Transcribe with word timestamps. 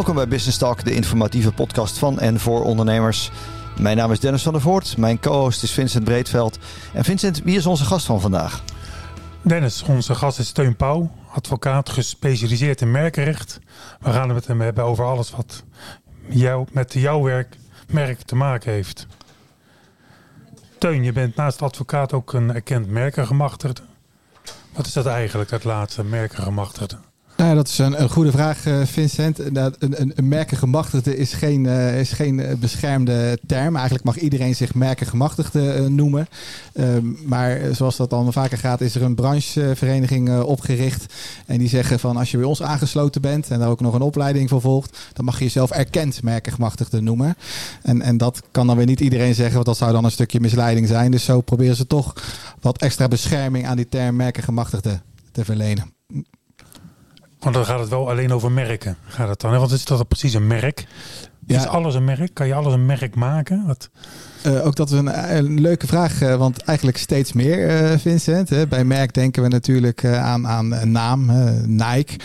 Welkom 0.00 0.18
bij 0.18 0.28
Business 0.28 0.58
Talk, 0.58 0.84
de 0.84 0.94
informatieve 0.94 1.52
podcast 1.52 1.98
van 1.98 2.18
en 2.18 2.40
voor 2.40 2.64
ondernemers. 2.64 3.30
Mijn 3.78 3.96
naam 3.96 4.12
is 4.12 4.20
Dennis 4.20 4.42
van 4.42 4.52
der 4.52 4.62
Voort, 4.62 4.96
mijn 4.96 5.20
co-host 5.20 5.62
is 5.62 5.70
Vincent 5.70 6.04
Breedveld. 6.04 6.58
En 6.92 7.04
Vincent, 7.04 7.42
wie 7.42 7.56
is 7.56 7.66
onze 7.66 7.84
gast 7.84 8.06
van 8.06 8.20
vandaag? 8.20 8.64
Dennis, 9.42 9.82
onze 9.82 10.14
gast 10.14 10.38
is 10.38 10.46
Steun 10.46 10.76
Pauw, 10.76 11.10
advocaat 11.32 11.90
gespecialiseerd 11.90 12.80
in 12.80 12.90
merkenrecht. 12.90 13.60
We 14.00 14.12
gaan 14.12 14.30
het 14.30 14.46
hem 14.46 14.60
hebben 14.60 14.84
over 14.84 15.04
alles 15.04 15.30
wat 15.30 15.64
jou, 16.28 16.66
met 16.72 16.92
jouw 16.92 17.22
werk, 17.22 17.56
merk 17.88 18.22
te 18.22 18.34
maken 18.34 18.72
heeft. 18.72 19.06
Teun, 20.78 21.04
je 21.04 21.12
bent 21.12 21.36
naast 21.36 21.62
advocaat 21.62 22.12
ook 22.12 22.32
een 22.32 22.54
erkend 22.54 22.88
merkengemachtigde. 22.88 23.82
Wat 24.72 24.86
is 24.86 24.92
dat 24.92 25.06
eigenlijk, 25.06 25.50
dat 25.50 25.64
laatste 25.64 26.04
merkengemachtigde? 26.04 26.96
Nou, 27.40 27.54
dat 27.54 27.68
is 27.68 27.78
een, 27.78 28.10
goede 28.10 28.30
vraag, 28.30 28.66
eh, 28.66 28.80
Vincent. 28.84 29.38
Een, 29.38 29.74
een, 30.18 30.28
merkengemachtigde 30.28 31.16
is 31.16 31.32
geen, 31.32 31.64
uh, 31.64 32.00
is 32.00 32.12
geen 32.12 32.40
eh, 32.40 32.54
beschermde 32.54 33.38
term. 33.46 33.74
Eigenlijk 33.74 34.04
mag 34.04 34.18
iedereen 34.18 34.54
zich 34.54 34.74
merkengemachtigde 34.74 35.88
noemen. 35.88 36.28
Ehm, 36.72 37.06
maar 37.24 37.60
zoals 37.72 37.96
dat 37.96 38.10
dan 38.10 38.32
vaker 38.32 38.58
gaat, 38.58 38.80
is 38.80 38.94
er 38.94 39.02
een 39.02 39.14
branchevereniging 39.14 40.40
opgericht. 40.40 41.14
En 41.46 41.58
die 41.58 41.68
zeggen 41.68 41.98
van 41.98 42.16
als 42.16 42.30
je 42.30 42.36
bij 42.36 42.46
ons 42.46 42.62
aangesloten 42.62 43.20
bent 43.20 43.50
en 43.50 43.58
daar 43.58 43.68
ook 43.68 43.80
nog 43.80 43.94
een 43.94 44.00
opleiding 44.00 44.48
voor 44.48 44.60
volgt, 44.60 44.98
dan 45.12 45.24
mag 45.24 45.38
je 45.38 45.44
jezelf 45.44 45.70
erkend 45.70 46.22
merkengemachtigde 46.22 47.00
noemen. 47.00 47.36
En, 47.82 48.02
en 48.02 48.16
dat 48.16 48.42
kan 48.50 48.66
dan 48.66 48.76
weer 48.76 48.86
niet 48.86 49.00
iedereen 49.00 49.34
zeggen, 49.34 49.54
want 49.54 49.66
dat 49.66 49.76
zou 49.76 49.92
dan 49.92 50.04
een 50.04 50.10
stukje 50.10 50.40
misleiding 50.40 50.88
zijn. 50.88 51.10
Dus 51.10 51.24
zo 51.24 51.40
proberen 51.40 51.76
ze 51.76 51.86
toch 51.86 52.14
wat 52.60 52.78
extra 52.78 53.08
bescherming 53.08 53.66
aan 53.66 53.76
die 53.76 53.88
term 53.88 54.16
merkengemachtigde 54.16 55.00
te 55.32 55.44
verlenen. 55.44 55.98
Want 57.40 57.54
dan 57.54 57.64
gaat 57.64 57.80
het 57.80 57.88
wel 57.88 58.10
alleen 58.10 58.32
over 58.32 58.52
merken. 58.52 58.96
Gaat 59.06 59.28
het 59.28 59.40
dan? 59.40 59.58
Want 59.58 59.70
is 59.70 59.84
dat 59.84 60.08
precies 60.08 60.34
een 60.34 60.46
merk? 60.46 60.86
Is 61.46 61.66
alles 61.66 61.94
een 61.94 62.04
merk? 62.04 62.34
Kan 62.34 62.46
je 62.46 62.54
alles 62.54 62.72
een 62.72 62.86
merk 62.86 63.14
maken? 63.14 63.66
Wat... 63.66 63.90
Uh, 64.46 64.66
ook 64.66 64.76
dat 64.76 64.90
is 64.90 64.98
een, 64.98 65.36
een 65.36 65.60
leuke 65.60 65.86
vraag, 65.86 66.22
uh, 66.22 66.36
want 66.36 66.58
eigenlijk 66.58 66.98
steeds 66.98 67.32
meer, 67.32 67.98
Vincent. 67.98 68.48
Hè. 68.48 68.66
Bij 68.66 68.84
merk 68.84 69.14
denken 69.14 69.42
we 69.42 69.48
natuurlijk 69.48 70.04
aan, 70.04 70.46
aan 70.46 70.72
een 70.72 70.90
naam, 70.90 71.30
Nike. 71.66 72.16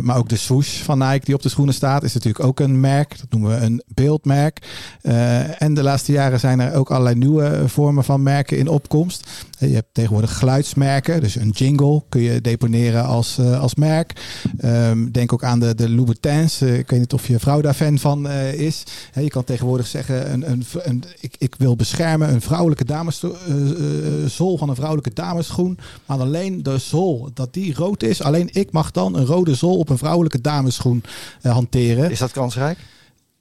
maar 0.00 0.16
ook 0.16 0.28
de 0.28 0.36
swoosh 0.36 0.82
van 0.82 0.98
Nike 0.98 1.24
die 1.24 1.34
op 1.34 1.42
de 1.42 1.48
schoenen 1.48 1.74
staat 1.74 2.02
is 2.02 2.14
natuurlijk 2.14 2.44
ook 2.44 2.60
een 2.60 2.80
merk. 2.80 3.18
Dat 3.18 3.26
noemen 3.30 3.50
we 3.50 3.64
een 3.64 3.82
beeldmerk. 3.86 4.66
en 5.58 5.74
de 5.74 5.82
laatste 5.82 6.12
jaren 6.12 6.40
zijn 6.40 6.60
er 6.60 6.74
ook 6.74 6.90
allerlei 6.90 7.16
nieuwe 7.16 7.62
vormen 7.66 8.04
van 8.04 8.22
merken 8.22 8.58
in 8.58 8.68
opkomst. 8.68 9.30
Je 9.58 9.74
hebt 9.74 9.88
tegenwoordig 9.92 10.38
geluidsmerken, 10.38 11.20
dus 11.20 11.36
een 11.36 11.50
jingle 11.50 12.02
kun 12.08 12.20
je 12.20 12.40
deponeren 12.40 13.04
als, 13.04 13.38
als 13.38 13.74
merk. 13.74 14.12
Um, 14.64 15.12
denk 15.12 15.32
ook 15.32 15.44
aan 15.44 15.60
de, 15.60 15.74
de 15.74 15.90
Louboutins. 15.90 16.62
ik 16.62 16.90
weet 16.90 17.00
niet 17.00 17.12
of 17.12 17.26
je 17.26 17.38
vrouw 17.38 17.60
daar 17.60 17.74
fan 17.74 17.98
van 17.98 18.28
is. 18.30 18.82
je 19.14 19.28
kan 19.28 19.44
tegenwoordig 19.44 19.86
zeggen, 19.86 20.32
een, 20.32 20.50
een, 20.50 20.64
een, 20.82 21.04
ik, 21.20 21.36
ik 21.44 21.54
wil 21.58 21.76
beschermen 21.76 22.32
een 22.32 22.40
vrouwelijke 22.40 22.84
dames, 22.84 23.22
uh, 23.22 23.30
uh, 23.48 24.26
zool 24.26 24.58
van 24.58 24.68
een 24.68 24.74
vrouwelijke 24.74 25.12
damesschoen. 25.12 25.78
Maar 26.06 26.18
alleen 26.18 26.62
de 26.62 26.78
zool, 26.78 27.30
dat 27.34 27.52
die 27.52 27.74
rood 27.74 28.02
is. 28.02 28.22
Alleen 28.22 28.48
ik 28.52 28.72
mag 28.72 28.90
dan 28.90 29.16
een 29.16 29.26
rode 29.26 29.54
zool 29.54 29.78
op 29.78 29.88
een 29.88 29.98
vrouwelijke 29.98 30.40
damesschoen 30.40 31.02
uh, 31.42 31.52
hanteren. 31.52 32.10
Is 32.10 32.18
dat 32.18 32.32
kansrijk? 32.32 32.78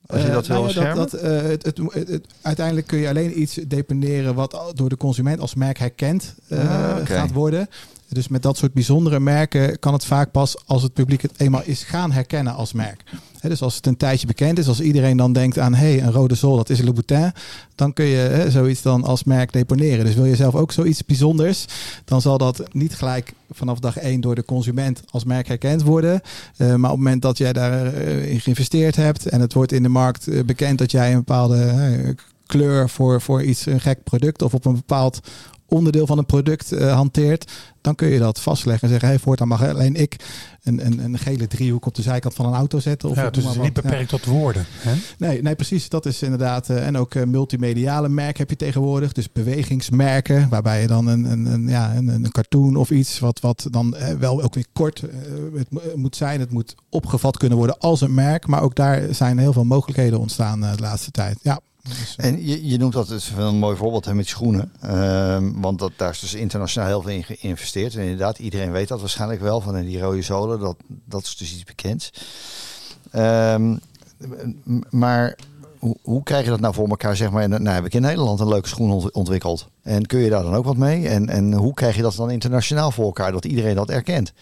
Als 0.05 0.21
je 0.21 0.31
dat 0.31 0.47
wil 0.47 0.63
nou 0.63 0.73
ja, 0.73 0.93
dat, 0.93 1.11
dat, 1.11 1.21
het, 1.21 1.65
het, 1.65 1.79
het, 1.93 2.27
uiteindelijk 2.41 2.87
kun 2.87 2.99
je 2.99 3.09
alleen 3.09 3.41
iets 3.41 3.53
deponeren 3.67 4.35
wat 4.35 4.71
door 4.73 4.89
de 4.89 4.97
consument 4.97 5.39
als 5.39 5.55
merk 5.55 5.77
herkend 5.77 6.35
ah, 6.49 6.59
okay. 6.59 7.05
gaat 7.05 7.31
worden. 7.31 7.67
Dus 8.13 8.27
met 8.27 8.41
dat 8.41 8.57
soort 8.57 8.73
bijzondere 8.73 9.19
merken 9.19 9.79
kan 9.79 9.93
het 9.93 10.05
vaak 10.05 10.31
pas 10.31 10.55
als 10.65 10.83
het 10.83 10.93
publiek 10.93 11.21
het 11.21 11.31
eenmaal 11.37 11.61
is 11.63 11.83
gaan 11.83 12.11
herkennen 12.11 12.55
als 12.55 12.73
merk. 12.73 13.03
dus 13.41 13.61
als 13.61 13.75
het 13.75 13.85
een 13.85 13.97
tijdje 13.97 14.27
bekend 14.27 14.59
is, 14.59 14.67
als 14.67 14.81
iedereen 14.81 15.17
dan 15.17 15.33
denkt 15.33 15.59
aan 15.59 15.73
hey, 15.73 16.01
een 16.01 16.11
rode 16.11 16.35
sol, 16.35 16.55
dat 16.55 16.69
is 16.69 16.81
Louboutin, 16.81 17.31
dan 17.75 17.93
kun 17.93 18.05
je 18.05 18.45
zoiets 18.49 18.81
dan 18.81 19.03
als 19.03 19.23
merk 19.23 19.51
deponeren. 19.53 20.05
Dus 20.05 20.15
wil 20.15 20.25
je 20.25 20.35
zelf 20.35 20.55
ook 20.55 20.71
zoiets 20.71 21.05
bijzonders, 21.05 21.65
dan 22.05 22.21
zal 22.21 22.37
dat 22.37 22.63
niet 22.71 22.95
gelijk 22.95 23.33
vanaf 23.51 23.79
dag 23.79 23.97
één 23.97 24.21
door 24.21 24.35
de 24.35 24.45
consument 24.45 25.01
als 25.09 25.23
merk 25.23 25.47
herkend 25.47 25.83
worden. 25.83 26.21
Uh, 26.57 26.67
maar 26.67 26.91
op 26.91 26.97
het 26.97 27.03
moment 27.03 27.21
dat 27.21 27.37
jij 27.37 27.53
daarin 27.53 28.33
uh, 28.33 28.41
geïnvesteerd 28.41 28.95
hebt 28.95 29.25
en 29.25 29.41
het 29.41 29.53
wordt 29.53 29.71
in 29.71 29.83
de 29.83 29.89
markt 29.89 30.27
uh, 30.27 30.43
bekend 30.43 30.77
dat 30.77 30.91
jij 30.91 31.11
een 31.11 31.17
bepaalde 31.17 32.15
kleur 32.45 32.89
voor, 32.89 33.21
voor 33.21 33.43
iets, 33.43 33.65
een 33.65 33.81
gek 33.81 34.03
product 34.03 34.41
of 34.41 34.53
op 34.53 34.65
een 34.65 34.73
bepaald 34.73 35.19
onderdeel 35.67 36.07
van 36.07 36.17
een 36.17 36.25
product 36.25 36.73
uh, 36.73 36.93
hanteert, 36.93 37.51
dan 37.81 37.95
kun 37.95 38.07
je 38.07 38.19
dat 38.19 38.39
vastleggen 38.39 38.83
en 38.83 38.89
zeggen, 38.89 39.09
hey, 39.09 39.19
voortaan 39.19 39.47
mag 39.47 39.67
alleen 39.67 39.95
ik 39.95 40.15
een, 40.63 40.85
een, 40.85 40.99
een 40.99 41.17
gele 41.17 41.47
driehoek 41.47 41.85
op 41.85 41.95
de 41.95 42.01
zijkant 42.01 42.33
van 42.33 42.45
een 42.45 42.53
auto 42.53 42.79
zetten. 42.79 43.09
Of 43.09 43.15
ja, 43.15 43.29
dus 43.29 43.43
het 43.43 43.55
is 43.55 43.61
niet 43.61 43.73
beperkt 43.73 44.11
ja. 44.11 44.17
tot 44.17 44.25
woorden. 44.25 44.65
Hè? 44.69 44.93
Nee, 45.17 45.41
nee, 45.41 45.55
precies. 45.55 45.89
Dat 45.89 46.05
is 46.05 46.21
inderdaad. 46.21 46.69
Uh, 46.69 46.87
en 46.87 46.97
ook 46.97 47.13
uh, 47.13 47.23
multimediale 47.23 48.09
merken 48.09 48.37
heb 48.37 48.49
je 48.49 48.55
tegenwoordig. 48.55 49.11
Dus 49.11 49.31
bewegingsmerken, 49.31 50.49
waarbij 50.49 50.81
je 50.81 50.87
dan 50.87 51.07
een, 51.07 51.31
een, 51.31 51.45
een 51.45 51.67
ja, 51.67 51.95
een, 51.95 52.07
een 52.07 52.31
cartoon 52.31 52.75
of 52.75 52.91
iets, 52.91 53.19
wat, 53.19 53.39
wat 53.39 53.67
dan 53.69 53.95
uh, 53.97 54.09
wel 54.09 54.41
ook 54.41 54.53
weer 54.53 54.67
kort 54.73 55.03
het 55.55 55.95
moet 55.95 56.15
zijn. 56.15 56.39
Het 56.39 56.51
moet 56.51 56.75
opgevat 56.89 57.37
kunnen 57.37 57.57
worden 57.57 57.77
als 57.77 58.01
een 58.01 58.13
merk. 58.13 58.47
Maar 58.47 58.61
ook 58.61 58.75
daar 58.75 59.13
zijn 59.13 59.37
heel 59.37 59.53
veel 59.53 59.65
mogelijkheden 59.65 60.19
ontstaan 60.19 60.61
de 60.61 60.73
laatste 60.77 61.11
tijd. 61.11 61.39
Ja. 61.41 61.59
Dus, 61.89 62.15
en 62.15 62.45
je, 62.45 62.67
je 62.67 62.77
noemt 62.77 62.93
dat 62.93 63.07
het 63.07 63.31
een 63.37 63.55
mooi 63.55 63.77
voorbeeld 63.77 64.05
hè, 64.05 64.13
met 64.13 64.27
schoenen. 64.27 64.71
Uh, 64.85 65.37
want 65.53 65.79
dat, 65.79 65.91
daar 65.95 66.09
is 66.09 66.19
dus 66.19 66.33
internationaal 66.33 66.87
heel 66.87 67.01
veel 67.01 67.11
in 67.11 67.23
geïnvesteerd. 67.23 67.95
En 67.95 68.01
inderdaad, 68.01 68.39
iedereen 68.39 68.71
weet 68.71 68.87
dat 68.87 68.99
waarschijnlijk 68.99 69.41
wel 69.41 69.61
van 69.61 69.81
die 69.81 69.99
rode 69.99 70.21
zolen. 70.21 70.59
Dat, 70.59 70.75
dat 70.87 71.23
is 71.23 71.37
dus 71.37 71.53
iets 71.53 71.63
bekends. 71.63 72.09
Um, 73.15 73.79
maar 74.89 75.37
hoe, 75.83 75.97
hoe, 76.01 76.23
krijg 76.23 76.43
je 76.43 76.49
dat 76.49 76.59
nou 76.59 76.73
voor 76.73 76.89
elkaar? 76.89 77.15
Zeg 77.15 77.31
maar, 77.31 77.49
nou 77.49 77.67
heb 77.67 77.85
ik 77.85 77.93
in 77.93 78.01
Nederland 78.01 78.39
een 78.39 78.47
leuke 78.47 78.67
schoen 78.67 79.11
ontwikkeld. 79.11 79.67
En 79.81 80.05
kun 80.05 80.19
je 80.19 80.29
daar 80.29 80.43
dan 80.43 80.53
ook 80.53 80.65
wat 80.65 80.77
mee? 80.77 81.07
En, 81.07 81.29
en 81.29 81.53
hoe 81.53 81.73
krijg 81.73 81.95
je 81.95 82.01
dat 82.01 82.15
dan 82.15 82.31
internationaal 82.31 82.91
voor 82.91 83.05
elkaar? 83.05 83.31
Dat 83.31 83.45
iedereen 83.45 83.75
dat 83.75 83.89
erkent? 83.89 84.33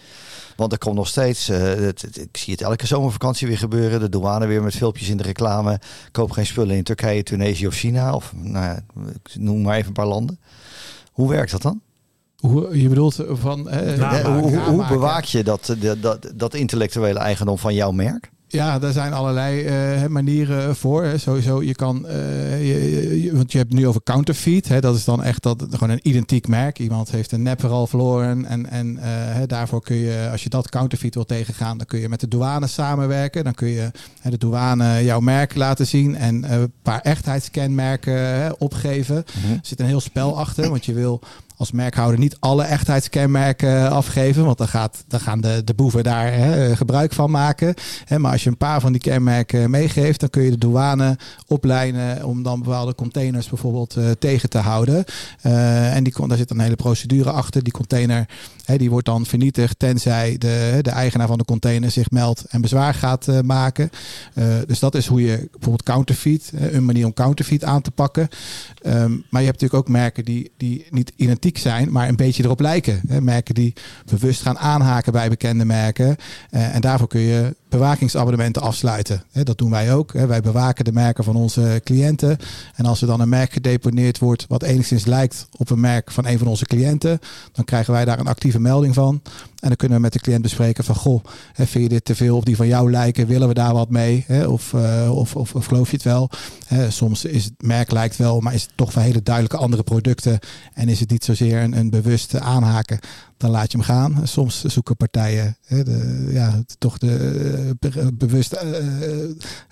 Want 0.56 0.72
er 0.72 0.78
komt 0.78 0.96
nog 0.96 1.08
steeds, 1.08 1.48
uh, 1.48 1.58
het, 1.58 2.02
het, 2.02 2.18
ik 2.18 2.36
zie 2.36 2.52
het 2.52 2.62
elke 2.62 2.86
zomervakantie 2.86 3.46
weer 3.46 3.58
gebeuren. 3.58 4.00
De 4.00 4.08
douane 4.08 4.46
weer 4.46 4.62
met 4.62 4.74
filmpjes 4.74 5.08
in 5.08 5.16
de 5.16 5.22
reclame. 5.22 5.80
Koop 6.12 6.30
geen 6.30 6.46
spullen 6.46 6.76
in 6.76 6.82
Turkije, 6.82 7.22
Tunesië 7.22 7.66
of 7.66 7.74
China. 7.74 8.14
Of 8.14 8.32
nou 8.36 8.64
ja, 8.64 8.84
ik 9.12 9.34
noem 9.38 9.62
maar 9.62 9.76
even 9.76 9.88
een 9.88 9.92
paar 9.92 10.06
landen. 10.06 10.40
Hoe 11.12 11.28
werkt 11.28 11.50
dat 11.50 11.62
dan? 11.62 11.80
Hoe, 12.36 12.80
je 12.80 12.88
bedoelt 12.88 13.24
van... 13.28 13.68
Uh, 13.74 14.24
hoe, 14.24 14.58
hoe, 14.58 14.86
bewaak 14.86 15.24
je 15.24 15.44
dat, 15.44 15.74
dat, 15.78 16.02
dat, 16.02 16.32
dat 16.34 16.54
intellectuele 16.54 17.18
eigendom 17.18 17.58
van 17.58 17.74
jouw 17.74 17.90
merk? 17.90 18.30
Ja, 18.52 18.78
daar 18.78 18.92
zijn 18.92 19.12
allerlei 19.12 19.64
uh, 20.02 20.06
manieren 20.06 20.76
voor. 20.76 21.04
Hè. 21.04 21.18
Sowieso, 21.18 21.62
je 21.62 21.74
kan, 21.74 22.04
uh, 22.06 22.12
je, 22.68 23.22
je, 23.22 23.36
want 23.36 23.52
je 23.52 23.58
hebt 23.58 23.70
het 23.70 23.80
nu 23.80 23.86
over 23.86 24.02
counterfeit. 24.02 24.68
Hè. 24.68 24.80
Dat 24.80 24.96
is 24.96 25.04
dan 25.04 25.22
echt 25.22 25.42
dat, 25.42 25.66
gewoon 25.70 25.90
een 25.90 26.08
identiek 26.08 26.48
merk. 26.48 26.78
Iemand 26.78 27.10
heeft 27.10 27.32
een 27.32 27.42
nep 27.42 27.64
al 27.64 27.86
verloren. 27.86 28.44
En, 28.44 28.70
en 28.70 28.86
uh, 28.86 29.02
hè, 29.04 29.46
daarvoor 29.46 29.82
kun 29.82 29.96
je, 29.96 30.28
als 30.32 30.42
je 30.42 30.48
dat 30.48 30.68
counterfeit 30.68 31.14
wil 31.14 31.24
tegengaan, 31.24 31.78
dan 31.78 31.86
kun 31.86 32.00
je 32.00 32.08
met 32.08 32.20
de 32.20 32.28
douane 32.28 32.66
samenwerken. 32.66 33.44
Dan 33.44 33.54
kun 33.54 33.68
je 33.68 33.90
hè, 34.20 34.30
de 34.30 34.38
douane 34.38 35.04
jouw 35.04 35.20
merk 35.20 35.54
laten 35.54 35.86
zien 35.86 36.16
en 36.16 36.52
een 36.52 36.72
paar 36.82 37.00
echtheidskenmerken 37.00 38.60
opgeven. 38.60 39.24
Mhm. 39.42 39.52
Er 39.52 39.58
zit 39.62 39.80
een 39.80 39.86
heel 39.86 40.00
spel 40.00 40.38
achter, 40.38 40.68
want 40.68 40.84
je 40.84 40.92
wil 40.92 41.22
als 41.62 41.72
merkhouder 41.72 42.18
niet 42.18 42.36
alle 42.38 42.62
echtheidskenmerken 42.62 43.90
afgeven. 43.90 44.44
Want 44.44 44.58
dan, 44.58 44.68
gaat, 44.68 45.04
dan 45.08 45.20
gaan 45.20 45.40
de, 45.40 45.62
de 45.64 45.74
boeven 45.74 46.02
daar 46.02 46.32
hè, 46.32 46.76
gebruik 46.76 47.12
van 47.12 47.30
maken. 47.30 47.74
Hè, 48.04 48.18
maar 48.18 48.32
als 48.32 48.42
je 48.42 48.50
een 48.50 48.56
paar 48.56 48.80
van 48.80 48.92
die 48.92 49.00
kenmerken 49.00 49.70
meegeeft, 49.70 50.20
dan 50.20 50.30
kun 50.30 50.42
je 50.42 50.50
de 50.50 50.58
douane 50.58 51.16
oplijnen 51.46 52.24
om 52.24 52.42
dan 52.42 52.62
bepaalde 52.62 52.94
containers 52.94 53.48
bijvoorbeeld 53.48 53.96
uh, 53.96 54.10
tegen 54.18 54.48
te 54.48 54.58
houden. 54.58 55.04
En 55.42 56.04
die, 56.04 56.26
daar 56.26 56.36
zit 56.36 56.50
een 56.50 56.60
hele 56.60 56.76
procedure 56.76 57.30
achter. 57.30 57.62
Die 57.62 57.72
container 57.72 58.26
He, 58.64 58.76
die 58.76 58.90
wordt 58.90 59.06
dan 59.06 59.26
vernietigd 59.26 59.78
tenzij 59.78 60.38
de, 60.38 60.78
de 60.82 60.90
eigenaar 60.90 61.26
van 61.26 61.38
de 61.38 61.44
container 61.44 61.90
zich 61.90 62.10
meldt 62.10 62.44
en 62.44 62.60
bezwaar 62.60 62.94
gaat 62.94 63.26
maken. 63.44 63.90
Dus 64.66 64.78
dat 64.78 64.94
is 64.94 65.06
hoe 65.06 65.22
je 65.22 65.36
bijvoorbeeld 65.36 65.82
counterfeit, 65.82 66.52
een 66.54 66.84
manier 66.84 67.06
om 67.06 67.14
counterfeit 67.14 67.64
aan 67.64 67.82
te 67.82 67.90
pakken. 67.90 68.28
Um, 68.86 69.24
maar 69.30 69.40
je 69.40 69.46
hebt 69.46 69.60
natuurlijk 69.60 69.74
ook 69.74 69.88
merken 69.88 70.24
die, 70.24 70.50
die 70.56 70.86
niet 70.90 71.12
identiek 71.16 71.51
zijn, 71.58 71.92
maar 71.92 72.08
een 72.08 72.16
beetje 72.16 72.44
erop 72.44 72.60
lijken. 72.60 73.00
Merken 73.20 73.54
die 73.54 73.72
bewust 74.04 74.42
gaan 74.42 74.58
aanhaken 74.58 75.12
bij 75.12 75.28
bekende 75.28 75.64
merken. 75.64 76.16
en 76.50 76.80
daarvoor 76.80 77.08
kun 77.08 77.20
je 77.20 77.54
bewakingsabonnementen 77.72 78.62
afsluiten. 78.62 79.22
Dat 79.32 79.58
doen 79.58 79.70
wij 79.70 79.94
ook. 79.94 80.12
Wij 80.12 80.40
bewaken 80.40 80.84
de 80.84 80.92
merken 80.92 81.24
van 81.24 81.36
onze 81.36 81.80
cliënten. 81.84 82.38
En 82.74 82.84
als 82.84 83.00
er 83.00 83.06
dan 83.06 83.20
een 83.20 83.28
merk 83.28 83.52
gedeponeerd 83.52 84.18
wordt 84.18 84.44
wat 84.48 84.62
enigszins 84.62 85.04
lijkt 85.04 85.46
op 85.58 85.70
een 85.70 85.80
merk 85.80 86.10
van 86.10 86.26
een 86.26 86.38
van 86.38 86.46
onze 86.46 86.64
cliënten, 86.64 87.18
dan 87.52 87.64
krijgen 87.64 87.92
wij 87.92 88.04
daar 88.04 88.18
een 88.18 88.26
actieve 88.26 88.60
melding 88.60 88.94
van. 88.94 89.20
En 89.62 89.68
dan 89.68 89.76
kunnen 89.76 89.96
we 89.96 90.02
met 90.02 90.12
de 90.12 90.18
cliënt 90.18 90.42
bespreken 90.42 90.84
van 90.84 90.94
goh, 90.94 91.24
vind 91.54 91.84
je 91.84 91.88
dit 91.88 92.04
te 92.04 92.14
veel 92.14 92.36
of 92.36 92.44
die 92.44 92.56
van 92.56 92.66
jou 92.66 92.90
lijken, 92.90 93.26
willen 93.26 93.48
we 93.48 93.54
daar 93.54 93.72
wat 93.72 93.90
mee? 93.90 94.26
Of, 94.48 94.72
uh, 94.72 95.16
of, 95.16 95.36
of, 95.36 95.54
of, 95.54 95.64
geloof 95.64 95.90
je 95.90 95.96
het 95.96 96.04
wel? 96.04 96.30
Soms 96.88 97.24
is 97.24 97.44
het 97.44 97.54
merk 97.62 97.90
lijkt 97.90 98.16
wel, 98.16 98.40
maar 98.40 98.54
is 98.54 98.62
het 98.62 98.72
toch 98.74 98.92
van 98.92 99.02
hele 99.02 99.22
duidelijke 99.22 99.56
andere 99.56 99.82
producten 99.82 100.38
en 100.74 100.88
is 100.88 101.00
het 101.00 101.10
niet 101.10 101.24
zozeer 101.24 101.62
een, 101.62 101.78
een 101.78 101.90
bewuste 101.90 102.40
aanhaken 102.40 102.98
dan 103.42 103.50
laat 103.50 103.72
je 103.72 103.78
hem 103.78 103.86
gaan. 103.86 104.26
Soms 104.26 104.64
zoeken 104.64 104.96
partijen 104.96 105.56
hè, 105.66 105.84
de, 105.84 106.28
ja, 106.30 106.62
toch 106.78 106.98
de, 106.98 107.76
bewust, 108.14 108.62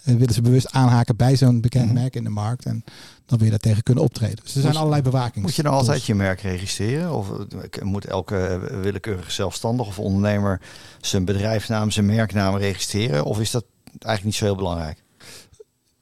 willen 0.05 0.35
ze 0.35 0.43
bewust 0.43 0.73
aanhaken 0.73 1.17
bij 1.17 1.37
zo'n 1.37 1.61
bekend 1.61 1.85
mhm. 1.85 1.95
merk 1.95 2.17
in 2.17 2.25
de 2.25 2.31
markt. 2.31 2.65
En 2.65 2.85
dan 3.27 3.39
wil 3.39 3.45
je 3.45 3.51
daar 3.51 3.59
tegen 3.59 3.83
kunnen 3.83 4.05
optreden. 4.05 4.39
Dus 4.43 4.55
er 4.55 4.61
zijn 4.61 4.77
allerlei 4.77 5.03
bewakings. 5.03 5.41
Moet 5.41 5.57
je 5.57 5.63
nou 5.63 5.75
altijd 5.75 6.05
je 6.05 6.15
merk 6.15 6.41
registreren? 6.41 7.13
Of 7.13 7.29
moet 7.83 8.05
elke 8.05 8.61
willekeurige 8.83 9.31
zelfstandig 9.31 9.87
of 9.87 9.99
ondernemer 9.99 10.61
zijn 11.01 11.25
bedrijfsnaam, 11.25 11.91
zijn 11.91 12.07
merknaam 12.07 12.57
registreren? 12.57 13.25
Of 13.25 13.41
is 13.41 13.51
dat 13.51 13.65
eigenlijk 13.85 14.25
niet 14.25 14.35
zo 14.35 14.45
heel 14.45 14.57
belangrijk? 14.57 15.03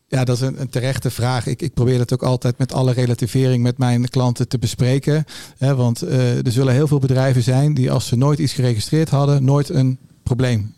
Ja, 0.08 0.24
dat 0.24 0.36
is 0.36 0.42
een, 0.42 0.60
een, 0.60 0.68
terechte 0.68 1.10
vraag. 1.10 1.46
Ik, 1.46 1.62
ik 1.62 1.74
probeer 1.74 1.98
dat 1.98 2.12
ook 2.12 2.22
altijd 2.22 2.58
met 2.58 2.72
alle 2.72 2.92
relativering 2.92 3.62
met 3.62 3.78
mijn 3.78 4.08
klanten 4.08 4.48
te 4.48 4.58
bespreken. 4.58 5.24
Hè, 5.58 5.74
want 5.74 6.04
uh, 6.04 6.46
er 6.46 6.52
zullen 6.52 6.74
heel 6.74 6.86
veel 6.86 6.98
bedrijven 6.98 7.42
zijn 7.42 7.74
die 7.74 7.90
als 7.90 8.06
ze 8.06 8.16
nooit 8.16 8.38
iets 8.38 8.52
geregistreerd 8.52 9.08
hadden, 9.08 9.44
nooit 9.44 9.68
een 9.68 9.98
probleem 10.22 10.74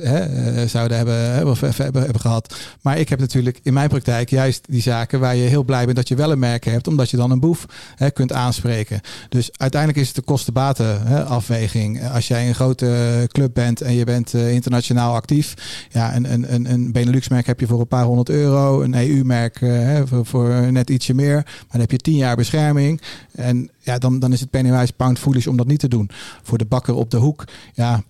eh, 0.00 0.66
zouden 0.66 0.96
hebben, 0.96 1.32
hebben, 1.32 2.02
hebben 2.02 2.20
gehad. 2.20 2.54
Maar 2.80 2.98
ik 2.98 3.08
heb 3.08 3.20
natuurlijk 3.20 3.60
in 3.62 3.72
mijn 3.72 3.88
praktijk 3.88 4.30
juist 4.30 4.66
die 4.68 4.82
zaken 4.82 5.20
waar 5.20 5.36
je 5.36 5.48
heel 5.48 5.64
blij 5.64 5.84
bent 5.84 5.96
dat 5.96 6.08
je 6.08 6.14
wel 6.14 6.32
een 6.32 6.38
merk 6.38 6.64
hebt, 6.64 6.88
omdat 6.88 7.10
je 7.10 7.16
dan 7.16 7.30
een 7.30 7.40
boef 7.40 7.66
hè, 7.96 8.10
kunt 8.10 8.32
aanspreken. 8.32 9.00
Dus 9.28 9.50
uiteindelijk 9.56 10.00
is 10.00 10.06
het 10.06 10.16
de 10.16 10.22
kosten-baten 10.22 11.26
afweging. 11.26 12.10
Als 12.10 12.28
jij 12.28 12.48
een 12.48 12.54
grote 12.54 13.26
club 13.32 13.54
bent 13.54 13.80
en 13.80 13.94
je 13.94 14.04
bent 14.04 14.34
uh, 14.34 14.52
internationaal 14.52 15.14
actief, 15.14 15.54
ja, 15.90 16.16
een, 16.16 16.32
een, 16.32 16.72
een, 16.72 16.92
Benelux-merk 16.92 17.46
heb 17.46 17.60
je 17.60 17.66
voor 17.66 17.80
een 17.80 17.86
paar 17.86 18.04
honderd 18.04 18.28
euro, 18.28 18.82
een 18.82 18.94
EU-merk 18.94 19.60
uh, 19.60 20.00
voor, 20.04 20.26
voor 20.26 20.72
net 20.72 20.90
ietsje 20.90 21.14
meer, 21.14 21.34
maar 21.34 21.66
dan 21.70 21.80
heb 21.80 21.90
je 21.90 21.96
tien 21.96 22.16
jaar 22.16 22.36
bescherming. 22.36 23.00
En 23.32 23.70
ja, 23.78 23.98
dan, 23.98 24.18
dan 24.18 24.32
is 24.32 24.40
het 24.40 24.50
pennywise 24.50 24.92
pound 24.92 25.18
foolish 25.18 25.46
om 25.46 25.56
dat 25.56 25.66
niet 25.66 25.80
te 25.80 25.88
doen. 25.88 26.10
Voor 26.42 26.58
de 26.58 26.64
bakker 26.64 26.94
op 26.94 27.10
de 27.10 27.16
hoek, 27.16 27.44
ja, 27.74 28.02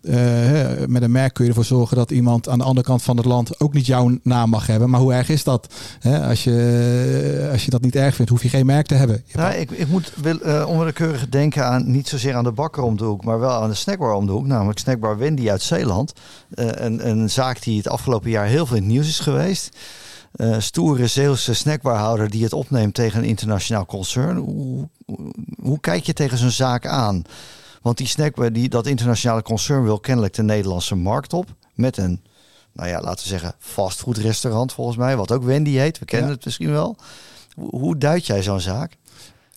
met 0.87 1.03
een 1.03 1.11
merk 1.13 1.35
kun 1.35 1.45
je 1.45 1.51
ervoor 1.51 1.65
zorgen 1.77 1.97
dat 1.97 2.11
iemand 2.11 2.49
aan 2.49 2.59
de 2.59 2.65
andere 2.65 2.87
kant 2.87 3.03
van 3.03 3.17
het 3.17 3.27
land 3.27 3.61
ook 3.61 3.73
niet 3.73 3.87
jouw 3.87 4.19
naam 4.23 4.51
mag 4.51 4.67
hebben. 4.67 4.91
Maar 4.91 5.01
hoe 5.01 5.13
erg 5.13 5.29
is 5.29 5.45
dat? 5.45 5.75
als, 6.29 6.45
je, 6.45 7.49
als 7.53 7.65
je 7.65 7.71
dat 7.71 7.83
niet 7.83 7.97
erg 7.97 8.15
vindt, 8.15 8.31
hoef 8.31 8.43
je 8.43 8.49
geen 8.49 8.67
merk 8.67 8.87
te 8.87 8.95
hebben. 8.95 9.25
Ja, 9.27 9.53
ik, 9.53 9.71
ik 9.71 9.89
moet 9.89 10.13
wil, 10.17 10.39
uh, 10.47 10.65
onwillekeurig 10.69 11.29
denken 11.29 11.67
aan 11.67 11.91
niet 11.91 12.09
zozeer 12.09 12.35
aan 12.35 12.45
de 12.45 12.53
bakker 12.53 12.83
om 12.83 12.97
de 12.97 13.05
hoek, 13.05 13.25
maar 13.25 13.41
wel 13.41 13.63
aan 13.63 13.69
de 13.69 13.75
snackbar 13.75 14.15
om 14.15 14.27
de 14.27 14.33
hoek. 14.33 14.47
Namelijk 14.47 14.79
Snackbar 14.79 15.19
Wendy 15.19 15.51
uit 15.51 15.63
Zeeland. 15.63 16.13
Uh, 16.55 16.67
een, 16.71 17.09
een 17.09 17.31
zaak 17.31 17.63
die 17.63 17.77
het 17.77 17.89
afgelopen 17.89 18.31
jaar 18.31 18.47
heel 18.47 18.67
veel 18.67 18.77
in 18.77 18.83
het 18.83 18.93
nieuws 18.93 19.09
is 19.09 19.21
geweest 19.21 19.77
uh, 20.37 20.57
stoere 20.59 21.07
Zeelse 21.07 21.55
snackbarhouder 21.55 22.31
die 22.31 22.43
het 22.43 22.53
opneemt 22.53 22.95
tegen 22.95 23.19
een 23.19 23.29
internationaal 23.29 23.87
concern. 23.87 24.37
Hoe, 24.37 24.89
hoe, 25.63 25.81
kijk 25.81 26.05
je 26.05 26.13
tegen 26.13 26.39
zo'n 26.39 26.51
zaak 26.51 26.87
aan? 26.87 27.23
Want 27.83 27.99
die 27.99 28.07
snackbar, 28.07 28.53
die, 28.53 28.69
dat 28.69 28.87
internationale 28.87 29.43
concern 29.43 29.83
wil 29.83 30.01
kennelijk 30.01 30.35
de 30.35 30.43
Nederlandse 30.43 30.95
markt 30.95 31.33
op. 31.33 31.47
Met 31.75 31.97
een, 31.97 32.23
nou 32.73 32.89
ja, 32.89 33.01
laten 33.01 33.23
we 33.23 33.31
zeggen, 33.31 33.55
fastfoodrestaurant 33.59 34.73
volgens 34.73 34.97
mij. 34.97 35.17
Wat 35.17 35.33
ook 35.33 35.43
Wendy 35.43 35.71
heet. 35.71 35.99
We 35.99 36.05
kennen 36.05 36.31
het 36.31 36.45
misschien 36.45 36.71
wel. 36.71 36.97
Hoe, 37.55 37.71
hoe 37.71 37.99
duid 37.99 38.27
jij 38.27 38.43
zo'n 38.43 38.61
zaak? 38.61 38.97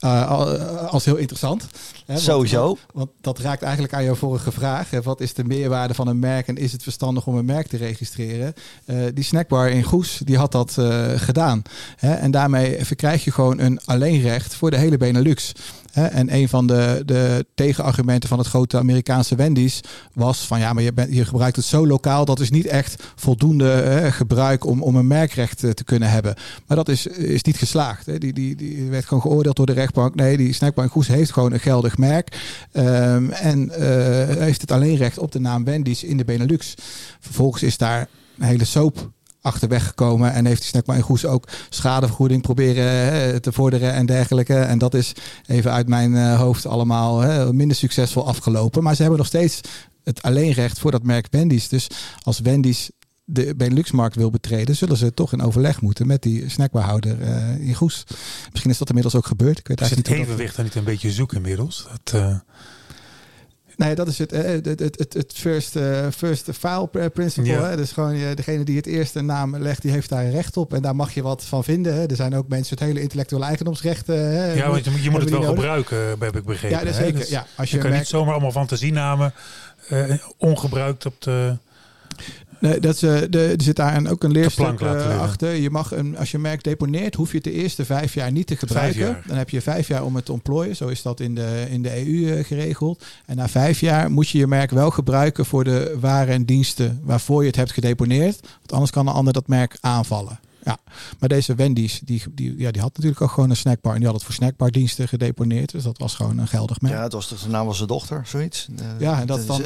Uh, 0.03 0.89
als 0.89 1.05
heel 1.05 1.15
interessant. 1.15 1.67
Hè, 2.05 2.17
Sowieso. 2.17 2.65
Want, 2.65 2.79
want, 2.93 3.09
dat 3.21 3.39
raakt 3.39 3.61
eigenlijk 3.61 3.93
aan 3.93 4.03
jouw 4.03 4.15
vorige 4.15 4.51
vraag. 4.51 4.89
Hè. 4.89 5.01
Wat 5.01 5.21
is 5.21 5.33
de 5.33 5.43
meerwaarde 5.43 5.93
van 5.93 6.07
een 6.07 6.19
merk 6.19 6.47
en 6.47 6.57
is 6.57 6.71
het 6.71 6.83
verstandig 6.83 7.27
om 7.27 7.35
een 7.35 7.45
merk 7.45 7.67
te 7.67 7.77
registreren? 7.77 8.53
Uh, 8.85 9.05
die 9.13 9.23
snackbar 9.23 9.69
in 9.69 9.83
Goes, 9.83 10.21
die 10.23 10.37
had 10.37 10.51
dat 10.51 10.75
uh, 10.79 11.11
gedaan. 11.15 11.61
Hè. 11.95 12.13
En 12.13 12.31
daarmee 12.31 12.85
verkrijg 12.85 13.23
je 13.23 13.31
gewoon 13.31 13.59
een 13.59 13.79
alleenrecht 13.85 14.55
voor 14.55 14.71
de 14.71 14.77
hele 14.77 14.97
Benelux. 14.97 15.51
En 15.95 16.33
een 16.33 16.49
van 16.49 16.67
de, 16.67 17.03
de 17.05 17.45
tegenargumenten 17.55 18.29
van 18.29 18.37
het 18.37 18.47
grote 18.47 18.77
Amerikaanse 18.77 19.35
Wendy's 19.35 19.81
was 20.13 20.39
van 20.39 20.59
ja, 20.59 20.73
maar 20.73 20.83
je, 20.83 20.93
bent, 20.93 21.13
je 21.13 21.25
gebruikt 21.25 21.55
het 21.55 21.65
zo 21.65 21.87
lokaal, 21.87 22.25
dat 22.25 22.39
is 22.39 22.49
niet 22.49 22.65
echt 22.65 23.03
voldoende 23.15 24.07
gebruik 24.11 24.65
om, 24.65 24.81
om 24.81 24.95
een 24.95 25.07
merkrecht 25.07 25.59
te 25.59 25.83
kunnen 25.83 26.09
hebben. 26.09 26.35
Maar 26.67 26.77
dat 26.77 26.89
is, 26.89 27.07
is 27.07 27.43
niet 27.43 27.57
geslaagd. 27.57 28.21
Die, 28.21 28.33
die, 28.33 28.55
die 28.55 28.89
werd 28.89 29.05
gewoon 29.05 29.21
geoordeeld 29.21 29.55
door 29.55 29.65
de 29.65 29.73
rechtbank. 29.73 30.15
Nee, 30.15 30.37
die 30.37 30.53
snackbar 30.53 30.89
Goes 30.89 31.07
heeft 31.07 31.31
gewoon 31.31 31.53
een 31.53 31.59
geldig 31.59 31.97
merk. 31.97 32.37
Um, 32.73 33.31
en 33.31 33.65
uh, 33.69 33.75
heeft 34.37 34.61
het 34.61 34.71
alleen 34.71 34.95
recht 34.95 35.17
op 35.17 35.31
de 35.31 35.39
naam 35.39 35.63
Wendy's 35.63 36.03
in 36.03 36.17
de 36.17 36.25
Benelux. 36.25 36.73
Vervolgens 37.19 37.63
is 37.63 37.77
daar 37.77 38.07
een 38.37 38.45
hele 38.45 38.65
soap 38.65 39.13
achterweg 39.45 39.87
gekomen 39.87 40.33
en 40.33 40.45
heeft 40.45 40.71
die 40.71 40.95
in 40.95 41.01
Goes 41.01 41.25
ook 41.25 41.47
schadevergoeding 41.69 42.41
proberen 42.41 43.41
te 43.41 43.51
vorderen 43.51 43.93
en 43.93 44.05
dergelijke. 44.05 44.55
En 44.55 44.77
dat 44.77 44.93
is 44.93 45.13
even 45.45 45.71
uit 45.71 45.87
mijn 45.87 46.15
eh, 46.15 46.39
hoofd 46.39 46.65
allemaal 46.65 47.53
minder 47.53 47.77
succesvol 47.77 48.27
afgelopen. 48.27 48.83
Maar 48.83 48.95
ze 48.95 49.01
hebben 49.01 49.19
nog 49.19 49.27
steeds 49.27 49.61
het 50.03 50.21
alleenrecht 50.21 50.79
voor 50.79 50.91
dat 50.91 51.03
merk 51.03 51.27
Wendy's. 51.31 51.67
Dus 51.67 51.87
als 52.21 52.39
Wendy's 52.39 52.89
de 53.25 53.55
Benelux-markt 53.55 54.15
wil 54.15 54.29
betreden, 54.29 54.75
zullen 54.75 54.97
ze 54.97 55.13
toch 55.13 55.33
in 55.33 55.41
overleg 55.41 55.81
moeten 55.81 56.07
met 56.07 56.21
die 56.21 56.49
snackbarhouder 56.49 57.19
uh, 57.21 57.67
in 57.67 57.73
Goes. 57.73 58.03
Misschien 58.51 58.71
is 58.71 58.77
dat 58.77 58.87
inmiddels 58.87 59.15
ook 59.15 59.25
gebeurd. 59.25 59.59
Ik 59.59 59.67
weet 59.67 59.81
is 59.81 59.89
het 59.89 60.07
evenwicht 60.07 60.55
dan 60.55 60.65
niet 60.65 60.75
een 60.75 60.83
beetje 60.83 61.11
zoek 61.11 61.33
inmiddels? 61.33 61.87
Dat, 62.03 62.21
uh... 62.21 62.35
Nee, 63.77 63.95
dat 63.95 64.07
is 64.07 64.17
het, 64.17 64.31
het, 64.31 64.65
het, 64.65 64.79
het, 64.79 65.13
het 65.13 65.33
first, 65.35 65.75
uh, 65.75 66.07
first 66.15 66.49
file 66.59 67.09
principle. 67.13 67.51
Ja. 67.51 67.69
Hè? 67.69 67.75
Dus 67.75 67.91
gewoon 67.91 68.13
uh, 68.13 68.35
degene 68.35 68.63
die 68.63 68.75
het 68.75 68.85
eerste 68.85 69.21
naam 69.21 69.57
legt, 69.57 69.81
die 69.81 69.91
heeft 69.91 70.09
daar 70.09 70.29
recht 70.29 70.57
op. 70.57 70.73
En 70.73 70.81
daar 70.81 70.95
mag 70.95 71.13
je 71.13 71.21
wat 71.21 71.43
van 71.43 71.63
vinden. 71.63 71.93
Hè? 71.93 72.05
Er 72.05 72.15
zijn 72.15 72.35
ook 72.35 72.47
mensen 72.47 72.75
met 72.79 72.87
hele 72.87 73.01
intellectuele 73.01 73.45
eigendomsrechten. 73.45 74.15
Hè? 74.15 74.53
Ja, 74.53 74.69
want 74.69 74.85
je, 74.85 75.01
je 75.01 75.09
moet 75.09 75.21
het 75.21 75.29
wel 75.29 75.43
gebruiken, 75.43 75.97
heb 76.19 76.35
ik 76.35 76.45
begrepen. 76.45 76.77
Ja, 76.77 76.83
dat 76.85 76.95
zeker. 76.95 77.19
Dus 77.19 77.29
ja, 77.29 77.45
als 77.55 77.69
je, 77.69 77.75
je 77.75 77.83
kan 77.83 77.91
niet 77.91 78.07
zomaar 78.07 78.31
allemaal 78.33 78.51
fantasienamen 78.51 79.33
uh, 79.91 80.13
ongebruikt 80.37 81.05
op 81.05 81.21
de... 81.21 81.57
Nee, 82.59 82.79
dat 82.79 82.97
ze, 82.97 83.27
de, 83.29 83.43
er 83.57 83.63
zit 83.63 83.75
daar 83.75 84.09
ook 84.09 84.23
een 84.23 84.31
leerstuk 84.31 84.79
uh, 84.79 85.21
achter. 85.21 85.53
Je 85.53 85.69
mag 85.69 85.91
een, 85.91 86.17
als 86.17 86.31
je 86.31 86.37
merk 86.37 86.63
deponeert, 86.63 87.15
hoef 87.15 87.29
je 87.29 87.35
het 87.35 87.43
de 87.43 87.51
eerste 87.51 87.85
vijf 87.85 88.13
jaar 88.13 88.31
niet 88.31 88.47
te 88.47 88.55
gebruiken. 88.55 89.21
Dan 89.27 89.37
heb 89.37 89.49
je 89.49 89.61
vijf 89.61 89.87
jaar 89.87 90.03
om 90.03 90.15
het 90.15 90.25
te 90.25 90.31
ontplooien. 90.31 90.75
Zo 90.75 90.87
is 90.87 91.01
dat 91.01 91.19
in 91.19 91.35
de, 91.35 91.65
in 91.69 91.81
de 91.81 92.05
EU 92.05 92.31
eh, 92.31 92.45
geregeld. 92.45 93.03
En 93.25 93.35
na 93.35 93.47
vijf 93.47 93.79
jaar 93.79 94.11
moet 94.11 94.29
je 94.29 94.37
je 94.37 94.47
merk 94.47 94.71
wel 94.71 94.91
gebruiken 94.91 95.45
voor 95.45 95.63
de 95.63 95.97
waren 95.99 96.33
en 96.33 96.45
diensten 96.45 96.99
waarvoor 97.03 97.41
je 97.41 97.47
het 97.47 97.55
hebt 97.55 97.71
gedeponeerd. 97.71 98.39
Want 98.41 98.71
anders 98.71 98.91
kan 98.91 99.07
een 99.07 99.13
ander 99.13 99.33
dat 99.33 99.47
merk 99.47 99.77
aanvallen. 99.81 100.39
Ja, 100.65 100.77
maar 101.19 101.29
deze 101.29 101.55
Wendy's, 101.55 102.01
die, 102.03 102.23
die, 102.31 102.57
ja, 102.57 102.71
die 102.71 102.81
had 102.81 102.95
natuurlijk 102.95 103.21
ook 103.21 103.31
gewoon 103.31 103.49
een 103.49 103.55
snackbar. 103.55 103.91
En 103.91 103.97
die 103.97 104.07
had 104.07 104.15
het 104.15 104.25
voor 104.25 104.33
snackbardiensten 104.33 105.07
gedeponeerd. 105.07 105.71
Dus 105.71 105.83
dat 105.83 105.97
was 105.97 106.15
gewoon 106.15 106.37
een 106.37 106.47
geldig 106.47 106.81
merk. 106.81 106.93
Ja, 106.93 107.03
het 107.03 107.13
was 107.13 107.27
de 107.27 107.49
naam 107.49 107.65
van 107.65 107.75
zijn 107.75 107.87
dochter, 107.87 108.21
zoiets. 108.25 108.67
Ja, 108.99 109.19
en 109.19 109.27
dat 109.27 109.47
dan... 109.47 109.61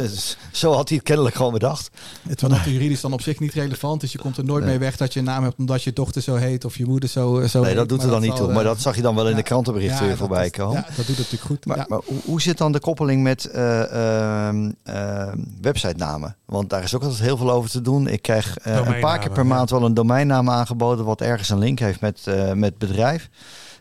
Zo 0.52 0.74
had 0.74 0.88
hij 0.88 0.98
het 0.98 1.06
kennelijk 1.06 1.36
gewoon 1.36 1.54
bedacht. 1.54 1.90
Het 2.28 2.42
was 2.42 2.64
juridisch 2.66 3.02
dan 3.02 3.14
op 3.14 3.22
zich 3.22 3.40
niet 3.40 3.54
relevant. 3.54 4.02
Dus 4.02 4.12
je 4.12 4.18
komt 4.18 4.38
er 4.38 4.46
nooit 4.46 4.66
mee 4.66 4.78
weg 4.78 4.98
dat 4.98 5.14
je 5.14 5.20
een 5.20 5.26
naam 5.26 5.44
hebt 5.44 5.58
omdat 5.58 5.84
je 5.84 5.94
dochter 5.94 6.22
zo 6.22 6.36
heet 6.36 6.66
of 6.66 6.78
je 6.78 6.86
moeder 6.86 7.10
zo, 7.10 7.48
zo 7.48 7.62
Nee, 7.62 7.76
dat 7.76 7.90
doet 7.90 8.04
er 8.04 8.10
dan 8.10 8.22
niet 8.22 8.36
toe. 8.36 8.54
Maar 8.54 8.64
dat 8.64 8.82
zag 8.82 8.96
je 8.96 9.02
dan 9.02 9.16
wel 9.16 9.30
in 9.30 9.36
de 9.36 9.44
krantenberichten 9.44 10.06
weer 10.06 10.18
voorbij 10.18 10.50
komen. 10.50 10.76
Ja, 10.76 10.86
dat 10.96 10.96
doet 10.96 11.08
het 11.08 11.18
natuurlijk 11.18 11.44
goed. 11.44 11.66
Maar, 11.66 11.86
maar 11.88 12.00
hoe, 12.26 12.42
zit 12.42 12.58
dan 12.58 12.72
de 12.72 12.80
koppeling 12.80 13.24
met 13.24 13.50
uh, 13.56 13.82
uh, 14.88 15.32
website 15.62 15.98
namen? 15.98 16.36
Want 16.46 16.70
daar 16.70 16.84
is 16.84 16.96
ook 16.96 17.04
altijd 17.04 17.22
heel 17.22 17.38
veel 17.38 17.52
over 17.52 17.70
te 17.70 17.82
doen. 17.82 18.08
Ik 18.08 18.22
krijg 18.22 18.56
een 18.64 19.00
paar 19.00 19.20
keer 19.20 19.32
per 19.32 19.46
maand 19.46 19.70
wel 19.70 19.86
een 19.86 19.94
domeinnaam 19.94 20.50
aangeboden 20.50 20.89
wat 20.98 21.22
ergens 21.22 21.50
een 21.50 21.58
link 21.58 21.80
heeft 21.80 22.02
met, 22.02 22.26
uh, 22.28 22.54
met 22.54 22.78
bedrijf. 22.78 23.30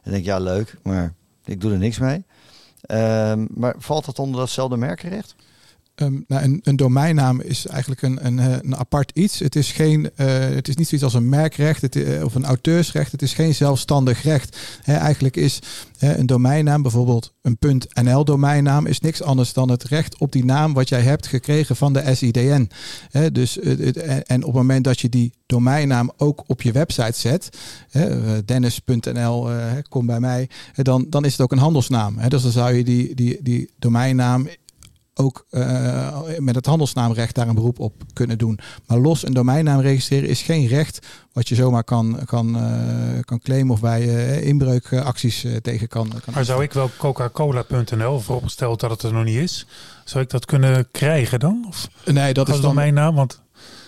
En 0.03 0.11
denk 0.11 0.25
ja, 0.25 0.39
leuk, 0.39 0.77
maar 0.83 1.15
ik 1.45 1.61
doe 1.61 1.73
er 1.73 1.79
niks 1.79 1.99
mee. 1.99 2.25
Uh, 2.87 3.33
maar 3.49 3.75
valt 3.79 4.05
dat 4.05 4.19
onder 4.19 4.41
datzelfde 4.41 4.77
merkenrecht? 4.77 5.35
Um, 6.01 6.25
nou, 6.29 6.43
een, 6.43 6.61
een, 6.63 6.77
domeinnaam 6.77 7.41
is 7.41 7.67
eigenlijk 7.67 8.03
een, 8.03 8.27
een, 8.27 8.39
eh, 8.39 8.53
een 8.61 8.77
apart 8.77 9.11
iets. 9.15 9.39
Het 9.39 9.57
is, 9.57 9.73
geen, 9.73 10.11
uh, 10.17 10.27
het 10.39 10.69
is 10.69 10.77
niet 10.77 10.89
zoiets 10.89 11.07
als 11.07 11.15
een 11.15 11.29
merkrecht 11.29 11.97
uh, 11.97 12.25
of 12.25 12.35
een 12.35 12.45
auteursrecht. 12.45 13.13
Het 13.13 13.23
is 13.23 13.35
geen 13.35 13.55
zelfstandig 13.55 14.23
recht. 14.23 14.57
Eigenlijk 14.85 15.37
is 15.37 15.59
een 15.99 16.27
domeinnaam, 16.27 16.83
bijvoorbeeld 16.83 17.33
een 17.43 17.83
.nl 18.03 18.25
domeinnaam, 18.25 18.87
is 18.87 19.01
niks 19.01 19.23
anders 19.23 19.53
dan 19.53 19.71
het 19.71 19.85
recht 19.85 20.19
op 20.19 20.33
die 20.33 20.45
naam 20.45 20.75
wat 20.75 20.89
jij 20.89 21.01
hebt 21.01 21.27
gekregen 21.27 21.77
van 21.77 21.93
de 21.93 22.15
SIDN. 22.15 22.71
Dus, 23.33 23.59
en 23.59 24.43
op 24.43 24.47
het 24.47 24.53
moment 24.53 24.85
dat 24.85 25.01
je 25.01 25.09
die 25.09 25.33
domeinnaam 25.47 26.13
ook 26.17 26.45
op 26.47 26.63
je 26.63 26.73
website 26.73 27.19
zet, 27.19 27.49
dennis.nl, 28.45 29.49
kom 29.89 30.07
bij 30.07 30.21
mij, 30.21 30.49
dan, 30.75 31.07
dan 31.09 31.25
is 31.25 31.33
het 31.33 31.41
ook 31.41 31.53
een 31.53 31.59
handelsnaam. 31.59 32.19
Dus 32.29 32.43
dan 32.43 32.53
zou 32.53 32.75
je 32.75 32.85
die, 32.85 33.15
die, 33.15 33.39
die 33.43 33.71
domeinnaam 33.79 34.49
ook 35.19 35.47
uh, 35.51 36.19
met 36.39 36.55
het 36.55 36.67
handelsnaamrecht 36.67 37.35
daar 37.35 37.49
een 37.49 37.55
beroep 37.55 37.79
op 37.79 37.93
kunnen 38.13 38.39
doen. 38.39 38.59
Maar 38.87 38.99
los 38.99 39.27
een 39.27 39.33
domeinnaam 39.33 39.81
registreren 39.81 40.29
is 40.29 40.43
geen 40.43 40.67
recht 40.67 41.07
wat 41.33 41.49
je 41.49 41.55
zomaar 41.55 41.85
kan, 41.85 42.19
kan, 42.25 42.57
uh, 42.57 43.19
kan 43.21 43.39
claimen 43.39 43.73
of 43.73 43.81
bij 43.81 44.03
uh, 44.03 44.47
inbreukacties 44.47 45.47
tegen 45.63 45.89
kan, 45.89 46.09
kan. 46.09 46.35
Maar 46.35 46.45
zou 46.45 46.63
ik 46.63 46.73
wel 46.73 46.91
Coca-Cola.nl 46.97 48.21
vooropgesteld 48.21 48.81
dat 48.81 48.91
het 48.91 49.03
er 49.03 49.13
nog 49.13 49.25
niet 49.25 49.37
is, 49.37 49.67
zou 50.05 50.25
ik 50.25 50.31
dat 50.31 50.45
kunnen 50.45 50.89
krijgen 50.91 51.41
dan? 51.41 51.65
Of 51.69 51.89
nee, 52.05 52.35
dat 52.35 52.49
is 52.49 52.55
dan 52.55 52.63
domeinnaam? 52.63 53.15
Want 53.15 53.41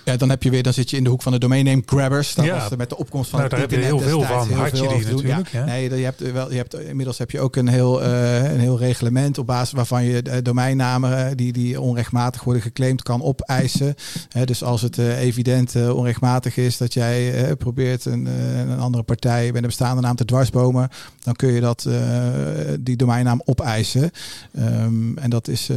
Ja, 0.04 0.16
dan 0.16 0.30
heb 0.30 0.42
je 0.42 0.50
weer, 0.50 0.62
dan 0.62 0.72
zit 0.72 0.90
je 0.90 0.96
in 0.96 1.04
de 1.04 1.10
hoek 1.10 1.22
van 1.22 1.32
de 1.32 1.38
domain 1.38 1.64
name 1.64 1.82
grabbers. 1.86 2.34
Dan 2.34 2.44
Ja. 2.44 2.54
was 2.54 2.70
er 2.70 2.76
met 2.76 2.88
de 2.88 2.96
opkomst 2.96 3.30
van 3.30 3.38
Nou, 3.38 3.50
daar 3.50 3.60
heb 3.60 3.70
je 3.70 3.76
heel 3.76 3.98
veel 3.98 4.22
van. 4.22 4.48
heel 4.48 4.56
Had 4.56 4.78
je 4.78 4.88
die 4.88 5.06
natuurlijk, 5.06 5.48
ja. 5.48 5.64
Nee, 5.64 5.98
je 5.98 6.04
hebt 6.04 6.32
wel, 6.32 6.50
je 6.50 6.56
hebt 6.56 6.74
inmiddels 6.78 7.18
heb 7.18 7.30
je 7.30 7.40
ook 7.40 7.56
een 7.56 7.68
heel, 7.68 8.02
eh, 8.02 8.52
een 8.52 8.60
heel 8.60 8.78
reglement 8.78 9.38
op 9.38 9.46
basis 9.46 9.72
waarvan 9.72 10.04
je 10.04 10.22
eh, 10.22 10.42
domeinnamen 10.42 11.26
eh, 11.26 11.32
die, 11.34 11.52
die 11.52 11.80
onrechtmatig 11.80 12.44
worden 12.44 12.62
geclaimd 12.62 13.02
kan 13.02 13.22
opeisen. 13.22 13.94
Hè, 14.28 14.44
dus 14.44 14.62
als 14.62 14.82
het 14.82 14.98
evident 14.98 15.76
onrechtmatig 15.76 16.56
is 16.56 16.76
dat 16.76 16.94
jij 16.94 17.54
probeert 17.56 18.04
een, 18.04 18.26
een 18.70 18.78
andere 18.78 19.02
partij 19.02 19.52
bij 19.52 19.60
de 19.60 19.66
bestaande 19.66 20.02
naam 20.02 20.16
te 20.16 20.24
dwarsbomen, 20.24 20.88
dan 21.22 21.34
kun 21.34 21.52
je 21.52 21.60
dat, 21.60 21.88
die 22.80 22.96
domeinnaam 22.96 23.42
opeisen. 23.44 24.10
Ehm, 24.54 25.18
en 25.18 25.30
dat 25.30 25.48
is, 25.48 25.70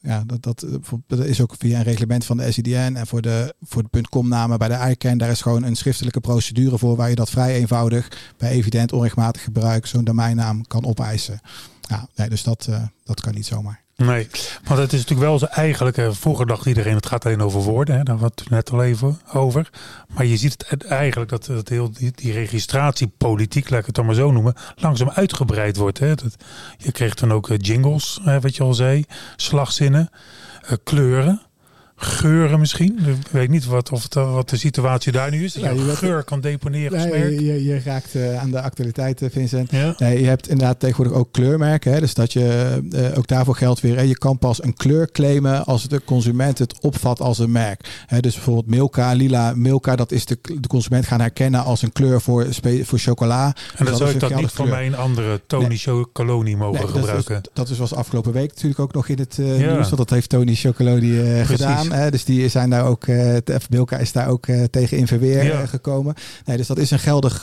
ja, 0.00 0.22
dat, 0.26 0.42
dat, 0.42 0.66
dat 1.06 1.24
is 1.24 1.40
ook 1.40 1.54
via 1.58 1.78
een 1.78 1.84
reglement 1.84 2.24
van 2.24 2.36
de 2.36 2.52
SIDN. 2.52 2.94
En 2.96 3.06
voor 3.06 3.22
de, 3.22 3.54
voor 3.62 3.82
de 3.90 4.08
.com 4.08 4.28
namen 4.28 4.58
bij 4.58 4.68
de 4.68 4.90
ICANN, 4.90 5.18
daar 5.18 5.30
is 5.30 5.40
gewoon 5.40 5.62
een 5.62 5.76
schriftelijke 5.76 6.20
procedure 6.20 6.78
voor 6.78 6.96
waar 6.96 7.08
je 7.08 7.14
dat 7.14 7.30
vrij 7.30 7.54
eenvoudig 7.54 8.08
bij 8.36 8.50
evident 8.50 8.92
onrechtmatig 8.92 9.42
gebruik 9.42 9.86
zo'n 9.86 10.04
domeinnaam 10.04 10.66
kan 10.66 10.84
opeisen. 10.84 11.40
Ja, 11.80 12.08
nee, 12.14 12.28
dus 12.28 12.42
dat, 12.42 12.66
eh, 12.70 12.82
dat 13.04 13.20
kan 13.20 13.34
niet 13.34 13.46
zomaar. 13.46 13.86
Nee, 14.04 14.28
want 14.64 14.80
het 14.80 14.92
is 14.92 14.98
natuurlijk 14.98 15.28
wel 15.28 15.38
zo 15.38 15.44
eigenlijk, 15.44 15.96
eh, 15.96 16.10
vroeger 16.10 16.46
dacht 16.46 16.66
iedereen 16.66 16.94
het 16.94 17.06
gaat 17.06 17.26
alleen 17.26 17.42
over 17.42 17.60
woorden, 17.60 17.96
hè, 17.96 18.02
daar 18.02 18.18
we 18.18 18.24
het 18.24 18.50
net 18.50 18.70
al 18.70 18.82
even 18.82 19.20
over. 19.32 19.70
Maar 20.08 20.26
je 20.26 20.36
ziet 20.36 20.64
het 20.68 20.84
eigenlijk 20.84 21.30
dat, 21.30 21.44
dat 21.44 21.68
heel 21.68 21.90
die, 21.92 22.12
die 22.14 22.32
registratiepolitiek, 22.32 23.70
laat 23.70 23.80
ik 23.80 23.86
het 23.86 23.94
dan 23.94 24.06
maar 24.06 24.14
zo 24.14 24.30
noemen, 24.30 24.54
langzaam 24.76 25.10
uitgebreid 25.10 25.76
wordt. 25.76 25.98
Hè. 25.98 26.14
Dat, 26.14 26.36
je 26.76 26.92
kreeg 26.92 27.14
dan 27.14 27.32
ook 27.32 27.50
eh, 27.50 27.56
jingles, 27.60 28.20
hè, 28.22 28.40
wat 28.40 28.56
je 28.56 28.62
al 28.62 28.74
zei, 28.74 29.04
slagzinnen, 29.36 30.10
eh, 30.62 30.72
kleuren. 30.84 31.42
Geuren 32.00 32.58
misschien. 32.60 32.98
Ik 33.06 33.26
weet 33.30 33.48
niet 33.48 33.64
wat, 33.66 33.90
of 33.92 34.02
het, 34.02 34.14
wat 34.14 34.48
de 34.48 34.56
situatie 34.56 35.12
daar 35.12 35.30
nu 35.30 35.44
is. 35.44 35.52
Dat 35.52 35.62
Ja, 35.62 35.70
je 35.70 35.96
geur 35.96 36.22
kan 36.22 36.40
deponeren 36.40 36.92
als 36.98 37.10
Nee, 37.10 37.18
merk. 37.20 37.40
je, 37.40 37.64
je, 37.64 37.80
raakt 37.84 38.14
eh, 38.14 38.38
aan 38.40 38.50
de 38.50 38.60
actualiteit, 38.60 39.22
eh, 39.22 39.28
Vincent. 39.32 39.70
Ja. 39.70 39.94
Nee, 39.98 40.20
je 40.20 40.26
hebt 40.26 40.48
inderdaad 40.48 40.80
tegenwoordig 40.80 41.12
ook 41.18 41.32
kleurmerken. 41.32 41.92
Hè? 41.92 42.00
Dus 42.00 42.14
dat 42.14 42.32
je 42.32 42.78
eh, 42.90 43.18
ook 43.18 43.26
daarvoor 43.26 43.56
geldt 43.56 43.80
weer. 43.80 43.96
Hè? 43.96 44.02
Je 44.02 44.18
kan 44.18 44.38
pas 44.38 44.62
een 44.62 44.74
kleur 44.74 45.10
claimen 45.10 45.64
als 45.64 45.88
de 45.88 46.02
consument 46.04 46.58
het 46.58 46.74
opvat 46.80 47.20
als 47.20 47.38
een 47.38 47.52
merk. 47.52 47.88
Hè? 48.06 48.20
Dus 48.20 48.34
bijvoorbeeld 48.34 48.66
Milka, 48.66 49.12
lila 49.12 49.52
Milka, 49.54 49.96
dat 49.96 50.12
is 50.12 50.24
de, 50.26 50.38
de 50.60 50.68
consument 50.68 51.06
gaan 51.06 51.20
herkennen 51.20 51.64
als 51.64 51.82
een 51.82 51.92
kleur 51.92 52.20
voor, 52.20 52.46
voor 52.82 52.98
chocola. 52.98 53.54
En 53.76 53.84
dan 53.84 53.96
zou 53.96 54.10
ik 54.10 54.20
dat 54.20 54.34
niet 54.34 54.50
voor 54.50 54.68
mijn 54.68 54.96
andere 54.96 55.40
Tony 55.46 55.66
Nee. 55.66 55.76
Chocoloni 55.78 56.56
mogen 56.56 56.72
Nee, 56.72 56.92
dat 56.92 56.94
is- 56.94 57.00
gebruiken. 57.00 57.40
Dat, 57.52 57.68
is 57.68 57.78
was 57.78 57.94
afgelopen 57.94 58.32
week 58.32 58.48
natuurlijk 58.48 58.80
ook 58.80 58.92
nog 58.92 59.08
in 59.08 59.18
het 59.18 59.36
eh, 59.38 59.60
Ja. 59.60 59.72
nieuws. 59.72 59.84
Want 59.86 59.96
dat 59.96 60.10
heeft 60.10 60.28
Tony 60.28 60.54
Chocoloni 60.54 61.20
eh, 61.20 61.44
Precies. 61.46 61.87
Gedaan. 61.88 62.04
Hè? 62.04 62.10
Dus 62.10 62.24
die 62.24 62.48
zijn 62.48 62.70
daar 62.70 62.84
ook, 62.86 63.04
F. 63.60 63.70
Milka 63.70 63.96
is 63.96 64.12
daar 64.12 64.28
ook 64.28 64.46
eh, 64.46 64.62
tegen 64.64 64.96
in 64.96 65.06
verweer 65.06 65.44
Ja. 65.44 65.60
eh, 65.60 65.68
gekomen. 65.68 66.14
Nee, 66.44 66.56
dus 66.56 66.66
dat 66.66 66.78
is 66.78 66.90
een 66.90 66.98
geldig 66.98 67.38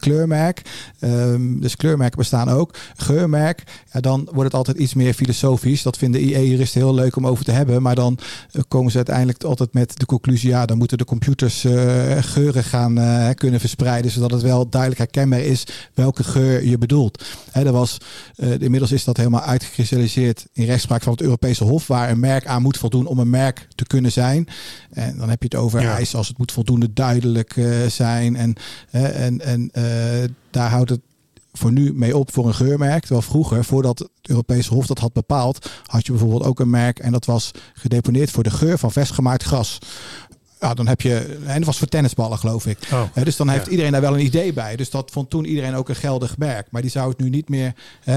kleurmerk. 0.00 0.62
Ehm, 0.98 1.60
dus 1.60 1.76
kleurmerken 1.76 2.18
bestaan 2.18 2.48
ook. 2.48 2.74
Geurmerk, 2.96 3.62
ja, 3.92 4.00
dan 4.00 4.20
wordt 4.24 4.44
het 4.44 4.54
altijd 4.54 4.78
iets 4.78 4.94
meer 4.94 5.14
filosofisch. 5.14 5.82
Dat 5.82 5.96
vinden 5.96 6.20
IE-juristen 6.20 6.80
heel 6.80 6.94
leuk 6.94 7.16
om 7.16 7.26
over 7.26 7.44
te 7.44 7.52
hebben. 7.52 7.82
Maar 7.82 7.94
dan 7.94 8.18
komen 8.68 8.90
ze 8.90 8.96
uiteindelijk 8.96 9.44
altijd 9.44 9.72
met 9.72 9.98
de 9.98 10.06
conclusie... 10.06 10.48
ja, 10.48 10.66
dan 10.66 10.78
moeten 10.78 10.98
de 10.98 11.04
computers 11.04 11.66
geuren 12.20 12.64
gaan 12.64 12.94
kunnen 13.34 13.60
verspreiden... 13.60 14.10
zodat 14.10 14.30
het 14.30 14.42
wel 14.42 14.68
duidelijk 14.68 15.00
herkenbaar 15.00 15.40
is 15.40 15.66
welke 15.94 16.24
geur 16.24 16.64
je 16.64 16.78
bedoelt. 16.78 17.24
Hè, 17.50 17.64
er 17.64 17.72
was, 17.72 17.98
inmiddels 18.58 18.92
is 18.92 19.04
dat 19.04 19.16
helemaal 19.16 19.42
uitgekristalliseerd 19.42 20.46
in 20.52 20.64
rechtspraak 20.64 21.02
van 21.02 21.12
het 21.12 21.22
Europese 21.22 21.64
Hof... 21.64 21.86
waar 21.86 22.10
een 22.10 22.20
merk 22.20 22.46
aan 22.46 22.62
moet 22.62 22.78
voldoen 22.78 23.06
om 23.06 23.18
een 23.18 23.30
merk 23.30 23.67
te 23.78 23.86
kunnen 23.86 24.12
zijn. 24.12 24.48
En 24.90 25.16
dan 25.18 25.28
heb 25.28 25.42
je 25.42 25.48
het 25.50 25.58
over 25.58 25.80
Ja. 25.80 25.94
eisen 25.94 26.18
als 26.18 26.28
het 26.28 26.38
moet 26.38 26.52
voldoende 26.52 26.92
duidelijk 26.92 27.56
eh, 27.56 27.86
zijn. 27.86 28.36
En, 28.36 28.54
en, 28.90 29.40
en 29.40 29.70
eh, 29.72 29.84
daar 30.50 30.70
houdt 30.70 30.90
het 30.90 31.00
voor 31.52 31.72
nu 31.72 31.92
mee 31.94 32.16
op 32.16 32.32
voor 32.32 32.46
een 32.46 32.54
geurmerk. 32.54 33.00
Terwijl 33.00 33.22
vroeger, 33.22 33.64
voordat 33.64 33.98
het 33.98 34.08
Europese 34.22 34.74
Hof 34.74 34.86
dat 34.86 34.98
had 34.98 35.12
bepaald, 35.12 35.70
had 35.86 36.06
je 36.06 36.12
bijvoorbeeld 36.12 36.44
ook 36.44 36.60
een 36.60 36.70
merk 36.70 36.98
en 36.98 37.12
dat 37.12 37.24
was 37.24 37.50
gedeponeerd 37.74 38.30
voor 38.30 38.42
de 38.42 38.50
geur 38.50 38.78
van 38.78 38.92
versgemaakt 38.92 39.42
gras. 39.42 39.78
Ja, 40.60 40.74
dan 40.74 40.86
heb 40.86 41.00
je, 41.00 41.38
en 41.46 41.56
dat 41.56 41.64
was 41.64 41.78
voor 41.78 41.86
tennisballen 41.86 42.38
geloof 42.38 42.66
ik. 42.66 42.78
Oh. 42.92 43.02
Hè, 43.12 43.24
dus 43.24 43.36
dan 43.36 43.48
heeft 43.48 43.64
Ja. 43.64 43.70
iedereen 43.70 43.92
daar 43.92 44.00
wel 44.00 44.14
een 44.14 44.24
idee 44.24 44.52
bij. 44.52 44.76
Dus 44.76 44.90
dat 44.90 45.10
vond 45.10 45.30
toen 45.30 45.44
iedereen 45.44 45.74
ook 45.74 45.88
een 45.88 45.96
geldig 45.96 46.38
merk. 46.38 46.66
Maar 46.70 46.82
die 46.82 46.90
zou 46.90 47.08
het 47.08 47.18
nu 47.18 47.28
niet 47.30 47.48
meer, 47.48 47.74
eh, 48.04 48.14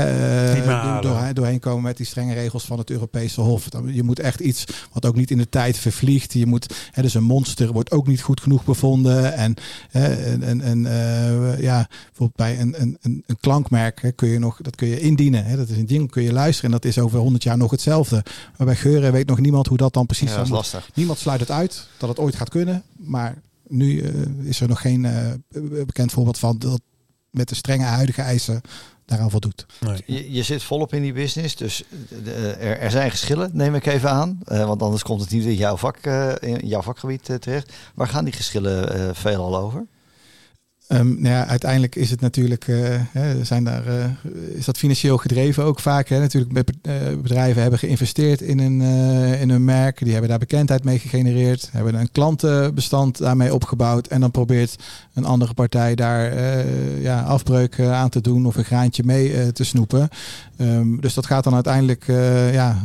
Niet 0.54 0.66
meer 0.66 0.74
halen. 0.76 1.02
door, 1.02 1.34
doorheen 1.34 1.60
komen 1.60 1.84
met 1.84 1.98
die 1.98 2.06
strenge 2.06 2.34
regels 2.34 2.64
van 2.66 2.78
het 2.78 2.90
Europese 2.90 3.42
Hof. 3.42 3.70
Dan- 3.70 3.94
Je 3.94 4.04
moet 4.04 4.20
echt 4.20 4.40
iets 4.40 4.64
wat 4.92 5.06
ook 5.06 5.16
niet 5.16 5.32
in 5.32 5.38
de 5.38 5.50
tijd 5.50 5.78
vervliegt. 5.78 6.34
Je 6.34 6.46
moet, 6.46 6.74
hè, 6.92 7.02
dus 7.02 7.14
een 7.14 7.24
monster 7.24 7.72
wordt 7.72 7.92
ook 7.92 8.08
niet 8.08 8.22
goed 8.22 8.42
genoeg 8.42 8.64
bevonden. 8.66 9.34
En, 9.34 9.54
hè, 9.90 10.14
en, 10.14 10.44
en, 10.44 10.62
en, 10.62 10.86
eh, 10.86 11.62
ja, 11.62 11.88
bijvoorbeeld 12.06 12.36
bij 12.36 12.60
een, 12.60 12.82
een, 12.82 12.98
een, 13.02 13.24
een 13.28 13.38
klankmerk 13.40 14.02
hè, 14.02 14.12
kun 14.12 14.30
je 14.30 14.40
nog, 14.40 14.58
dat 14.62 14.76
kun 14.76 14.88
je 14.88 15.00
indienen. 15.00 15.46
Hè, 15.46 15.56
dat 15.58 15.70
is 15.70 15.78
een 15.78 15.86
ding, 15.86 16.12
kun 16.12 16.24
je 16.24 16.34
luisteren. 16.34 16.72
En 16.72 16.80
dat 16.82 16.86
is 16.86 17.00
over 17.00 17.20
100 17.20 17.44
jaar 17.44 17.58
nog 17.58 17.72
hetzelfde. 17.72 18.24
Maar 18.58 18.68
bij 18.68 18.76
geuren 18.76 19.12
weet 19.12 19.28
nog 19.28 19.40
niemand 19.40 19.68
hoe 19.68 19.78
dat 19.78 19.94
dan 19.94 20.06
precies 20.06 20.30
Ja, 20.30 20.36
dat 20.36 20.46
is 20.46 20.52
lastig. 20.52 20.90
Niemand 20.94 21.20
sluit 21.20 21.40
het 21.40 21.52
uit 21.52 21.88
dat 21.98 22.10
het 22.10 22.20
ooit 22.20 22.31
gaat 22.36 22.50
kunnen. 22.50 22.84
Maar 22.96 23.42
nu 23.68 24.02
eh, 24.02 24.14
is 24.44 24.62
er 24.62 24.68
nog 24.68 24.82
geen 24.82 25.06
eh, 25.06 25.32
bekend 25.86 26.12
voorbeeld 26.12 26.38
van 26.38 26.58
dat 26.58 26.82
met 27.30 27.50
de 27.50 27.56
strenge 27.56 27.86
huidige 27.86 28.22
eisen 28.22 28.62
daaraan 29.06 29.30
voldoet. 29.30 29.66
Nee. 29.80 30.04
Je, 30.06 30.32
je 30.32 30.44
zit 30.44 30.64
volop 30.64 30.94
in 30.94 31.02
die 31.02 31.14
business, 31.14 31.56
dus 31.56 31.84
eh, 32.26 32.38
er, 32.38 32.80
er 32.80 32.92
zijn 32.92 33.12
geschillen, 33.12 33.50
neem 33.54 33.76
ik 33.76 33.86
even 33.86 34.10
aan. 34.10 34.40
Eh, 34.46 34.66
want 34.66 34.82
anders 34.82 35.04
komt 35.04 35.22
het 35.22 35.30
niet 35.30 35.44
in 35.44 35.56
jouw, 35.56 35.78
vak, 35.78 35.98
eh, 35.98 36.34
in 36.40 36.68
jouw 36.68 36.82
vakgebied 36.82 37.24
terecht. 37.40 37.74
Waar 37.96 38.08
gaan 38.08 38.24
die 38.24 38.34
geschillen 38.34 38.94
eh, 38.94 39.10
veelal 39.14 39.58
over? 39.58 39.86
Ehm, 40.92 41.08
nou 41.08 41.36
ja, 41.36 41.48
uiteindelijk 41.48 41.96
is 41.96 42.10
het 42.10 42.22
natuurlijk, 42.22 42.68
eh, 42.68 42.78
hè, 43.12 43.46
zijn 43.46 43.64
daar, 43.64 43.88
eh, 43.88 44.06
is 44.54 44.66
dat 44.66 44.78
financieel 44.78 45.18
gedreven 45.18 45.64
ook 45.64 45.80
vaak. 45.80 46.08
Hè? 46.08 46.20
Natuurlijk, 46.20 46.70
eh, 46.82 46.94
bedrijven 47.22 47.62
hebben 47.62 47.80
geïnvesteerd 47.80 48.42
in 48.42 48.60
een, 48.60 48.82
in 49.40 49.50
een 49.50 49.66
merk. 49.66 50.00
Die 50.00 50.12
hebben 50.12 50.30
daar 50.30 50.40
bekendheid 50.40 50.84
mee 50.84 51.00
gegenereerd. 51.00 51.70
Hebben 51.72 51.96
een 51.96 52.12
klantenbestand 52.12 53.18
daarmee 53.18 53.54
opgebouwd. 53.54 54.08
En 54.08 54.22
dan 54.22 54.32
probeert 54.32 54.76
een 55.14 55.26
andere 55.26 55.54
partij 55.54 55.96
daar 55.96 56.38
ja, 57.02 57.22
afbreuk 57.22 57.80
aan 57.80 58.10
te 58.10 58.22
doen 58.22 58.46
of 58.46 58.56
een 58.56 58.66
graantje 58.66 59.04
mee 59.04 59.52
te 59.52 59.64
snoepen. 59.64 60.10
Ehm, 60.58 61.00
dus 61.00 61.14
dat 61.14 61.26
gaat 61.26 61.44
dan 61.44 61.54
uiteindelijk 61.54 62.06
ja, 62.52 62.84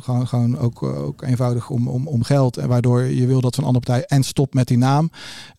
gewoon, 0.00 0.28
gewoon 0.28 0.58
ook, 0.58 0.82
ook 0.82 1.22
eenvoudig 1.22 1.70
om, 1.70 1.88
om, 1.88 2.08
om 2.08 2.22
geld. 2.22 2.56
Waardoor 2.56 3.02
je 3.02 3.26
wil 3.26 3.40
dat 3.40 3.54
zo'n 3.54 3.64
andere 3.64 3.84
partij 3.84 4.04
en 4.06 4.22
stopt 4.22 4.54
met 4.54 4.68
die 4.68 4.78
naam. 4.78 5.10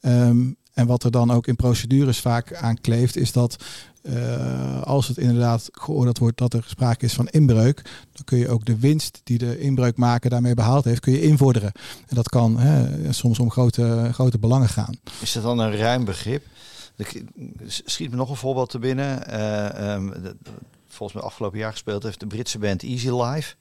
Ehm, 0.01 0.37
en 0.75 0.87
wat 0.87 1.03
er 1.03 1.11
dan 1.11 1.31
ook 1.31 1.47
in 1.47 1.55
procedures 1.55 2.19
vaak 2.19 2.53
aan 2.53 2.81
kleeft, 2.81 3.15
is 3.15 3.31
dat 3.31 3.63
eh, 4.01 4.81
als 4.81 5.07
het 5.07 5.17
inderdaad 5.17 5.69
geoordeeld 5.71 6.17
wordt 6.17 6.37
dat 6.37 6.53
er 6.53 6.63
sprake 6.67 7.05
is 7.05 7.13
van 7.13 7.27
inbreuk, 7.27 7.81
dan 8.11 8.23
kun 8.23 8.37
je 8.37 8.49
ook 8.49 8.65
de 8.65 8.79
winst 8.79 9.21
die 9.23 9.37
de 9.37 9.59
inbreukmaker 9.59 10.29
daarmee 10.29 10.53
behaald 10.53 10.83
heeft, 10.83 10.99
kun 10.99 11.13
je 11.13 11.21
invorderen. 11.21 11.71
En 12.07 12.15
dat 12.15 12.29
kan 12.29 12.59
hè, 12.59 13.13
soms 13.13 13.39
om 13.39 13.51
grote, 13.51 14.09
grote 14.13 14.39
belangen 14.39 14.69
gaan. 14.69 14.99
Is 15.21 15.31
dat 15.31 15.43
dan 15.43 15.59
een 15.59 15.75
ruim 15.75 16.05
begrip? 16.05 16.45
Schiet 17.67 18.09
me 18.09 18.15
nog 18.15 18.29
een 18.29 18.35
voorbeeld 18.35 18.69
te 18.69 18.79
binnen. 18.79 19.27
Eh, 19.27 19.93
ehm, 19.93 20.11
volgens 20.87 21.19
mij 21.19 21.27
afgelopen 21.27 21.59
jaar 21.59 21.71
gespeeld 21.71 22.03
heeft 22.03 22.19
de 22.19 22.27
Britse 22.27 22.59
band 22.59 22.83
Easy 22.83 23.09
Life. 23.09 23.55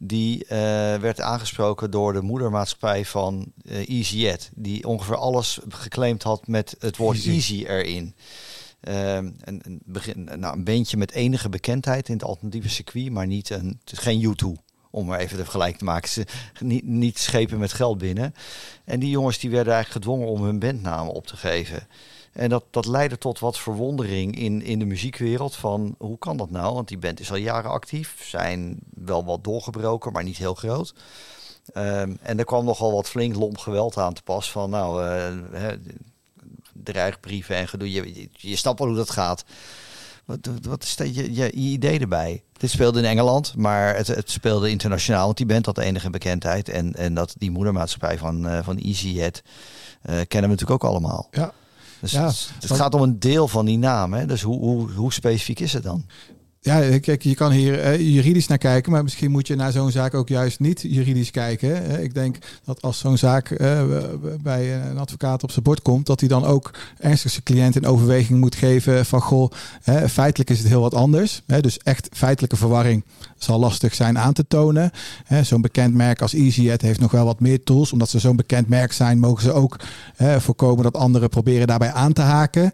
Die 0.00 0.44
eh, 0.44 0.58
werd 0.94 1.20
aangesproken 1.20 1.90
door 1.90 2.12
de 2.12 2.20
moedermaatschappij 2.20 3.04
van 3.04 3.52
eh 3.64 3.88
EasyJet. 3.88 4.50
Die 4.54 4.86
ongeveer 4.86 5.16
alles 5.16 5.58
geclaimd 5.68 6.22
had 6.22 6.46
met 6.46 6.76
het 6.78 6.96
woord 6.96 7.16
Easy. 7.16 7.30
easy, 7.30 7.64
erin. 7.64 8.14
Ehm, 8.80 9.30
een, 9.40 9.60
een, 9.64 9.80
begin, 9.84 10.28
nou, 10.36 10.56
een 10.56 10.64
beentje 10.64 10.96
met 10.96 11.12
enige 11.12 11.48
bekendheid 11.48 12.08
in 12.08 12.14
het 12.14 12.24
alternatieve 12.24 12.68
circuit, 12.68 13.10
maar 13.10 13.26
niet 13.26 13.50
een, 13.50 13.80
geen 13.84 14.36
U2. 14.36 14.46
Om 14.90 15.06
maar 15.06 15.18
even 15.18 15.36
de 15.36 15.42
vergelijk 15.42 15.76
te 15.78 15.84
maken. 15.84 16.08
Ze, 16.08 16.26
niet, 16.60 16.84
niet 16.84 17.18
schepen 17.18 17.58
met 17.58 17.72
geld 17.72 17.98
binnen. 17.98 18.34
En 18.84 19.00
die 19.00 19.10
jongens 19.10 19.38
die 19.38 19.50
werden 19.50 19.72
eigenlijk 19.72 20.04
gedwongen 20.04 20.32
om 20.32 20.42
hun 20.42 20.58
bandnamen 20.58 21.12
op 21.12 21.26
te 21.26 21.36
geven. 21.36 21.86
En 22.32 22.48
dat, 22.48 22.64
dat 22.70 22.86
leidde 22.86 23.18
tot 23.18 23.38
wat 23.38 23.58
verwondering 23.58 24.38
in, 24.38 24.62
in 24.62 24.78
de 24.78 24.84
muziekwereld. 24.84 25.56
Van 25.56 25.94
hoe 25.98 26.18
kan 26.18 26.36
dat 26.36 26.50
nou? 26.50 26.74
Want 26.74 26.88
die 26.88 26.98
band 26.98 27.20
is 27.20 27.30
al 27.30 27.36
jaren 27.36 27.70
actief. 27.70 28.24
Zijn 28.24 28.78
wel 28.94 29.24
wat 29.24 29.44
doorgebroken, 29.44 30.12
maar 30.12 30.24
niet 30.24 30.36
heel 30.36 30.54
groot. 30.54 30.94
Ehm, 31.72 32.14
en 32.22 32.38
er 32.38 32.44
kwam 32.44 32.64
nogal 32.64 32.92
wat 32.92 33.08
flink 33.08 33.34
lomp 33.34 33.58
geweld 33.58 33.96
aan 33.96 34.14
te 34.14 34.22
pas. 34.22 34.50
Van 34.50 34.70
nou, 34.70 35.02
hè, 35.52 35.76
dreigbrieven 36.72 37.56
en 37.56 37.68
gedoe. 37.68 37.92
Je, 37.92 38.14
je, 38.14 38.28
je 38.32 38.56
snapt 38.56 38.78
wel 38.78 38.88
hoe 38.88 38.96
dat 38.96 39.10
gaat. 39.10 39.44
Wat, 40.24 40.38
wat 40.62 40.82
is 40.82 40.96
dat, 40.96 41.14
je, 41.14 41.34
je, 41.34 41.42
je 41.42 41.50
idee 41.52 41.98
erbij? 41.98 42.42
Dit 42.52 42.70
speelde 42.70 42.98
in 42.98 43.04
Engeland, 43.04 43.56
maar 43.56 43.96
het, 43.96 44.06
het 44.06 44.30
speelde 44.30 44.70
internationaal. 44.70 45.24
Want 45.24 45.36
die 45.36 45.46
band 45.46 45.66
had 45.66 45.78
enige 45.78 46.10
bekendheid. 46.10 46.68
En, 46.68 46.94
en 46.94 47.14
dat 47.14 47.34
die 47.38 47.50
moedermaatschappij 47.50 48.18
van, 48.18 48.48
eh 48.48 48.58
van 48.62 48.78
EasyJet 48.78 49.42
eh, 50.02 50.14
kennen 50.14 50.50
we 50.50 50.56
natuurlijk 50.56 50.84
ook 50.84 50.90
allemaal. 50.90 51.28
Ja. 51.30 51.52
Dus 52.00 52.10
Ja, 52.12 52.26
het, 52.26 52.50
het 52.58 52.68
want- 52.68 52.80
gaat 52.80 52.94
om 52.94 53.02
een 53.02 53.18
deel 53.18 53.48
van 53.48 53.64
die 53.66 53.78
naam. 53.78 54.12
Hè? 54.12 54.26
Dus 54.26 54.42
hoe, 54.42 54.58
hoe, 54.58 54.92
hoe 54.92 55.12
specifiek 55.12 55.60
is 55.60 55.72
het 55.72 55.82
dan? 55.82 56.04
Ja, 56.68 56.98
kijk, 56.98 57.22
je 57.22 57.34
kan 57.34 57.50
hier 57.50 57.84
uh, 57.84 58.14
juridisch 58.14 58.46
naar 58.46 58.58
kijken, 58.58 58.92
maar 58.92 59.02
misschien 59.02 59.30
moet 59.30 59.46
je 59.46 59.54
naar 59.54 59.72
zo'n 59.72 59.90
zaak 59.90 60.14
ook 60.14 60.28
juist 60.28 60.60
niet 60.60 60.80
juridisch 60.82 61.30
kijken. 61.30 62.02
ik 62.02 62.14
denk 62.14 62.36
dat 62.64 62.82
als 62.82 62.98
zo'n 62.98 63.18
zaak 63.18 63.50
uh, 63.50 63.82
bij 64.42 64.74
een 64.74 64.98
advocaat 64.98 65.42
op 65.42 65.50
zijn 65.50 65.64
bord 65.64 65.82
komt, 65.82 66.06
dat 66.06 66.20
hij 66.20 66.28
dan 66.28 66.44
ook 66.44 66.70
ernstig 66.98 67.30
zijn 67.30 67.42
cliënt 67.42 67.76
in 67.76 67.86
overweging 67.86 68.40
moet 68.40 68.54
geven 68.54 69.06
van 69.06 69.20
goh, 69.20 69.50
feitelijk 70.08 70.50
is 70.50 70.58
het 70.58 70.68
heel 70.68 70.80
wat 70.80 70.94
anders. 70.94 71.42
Dus 71.60 71.78
echt 71.78 72.08
feitelijke 72.12 72.56
verwarring 72.56 73.04
zal 73.36 73.58
lastig 73.58 73.94
zijn 73.94 74.18
aan 74.18 74.32
te 74.32 74.46
tonen. 74.48 74.90
Zo'n 75.42 75.60
bekend 75.60 75.94
merk 75.94 76.22
als 76.22 76.32
EasyEd 76.32 76.82
heeft 76.82 77.00
nog 77.00 77.10
wel 77.10 77.24
wat 77.24 77.40
meer 77.40 77.62
tools. 77.62 77.92
Omdat 77.92 78.08
ze 78.08 78.18
zo'n 78.18 78.36
bekend 78.36 78.68
merk 78.68 78.92
zijn, 78.92 79.18
mogen 79.18 79.42
ze 79.42 79.52
ook 79.52 79.80
voorkomen 80.38 80.84
dat 80.84 80.96
anderen 80.96 81.28
proberen 81.28 81.66
daarbij 81.66 81.92
aan 81.92 82.12
te 82.12 82.22
haken. 82.22 82.72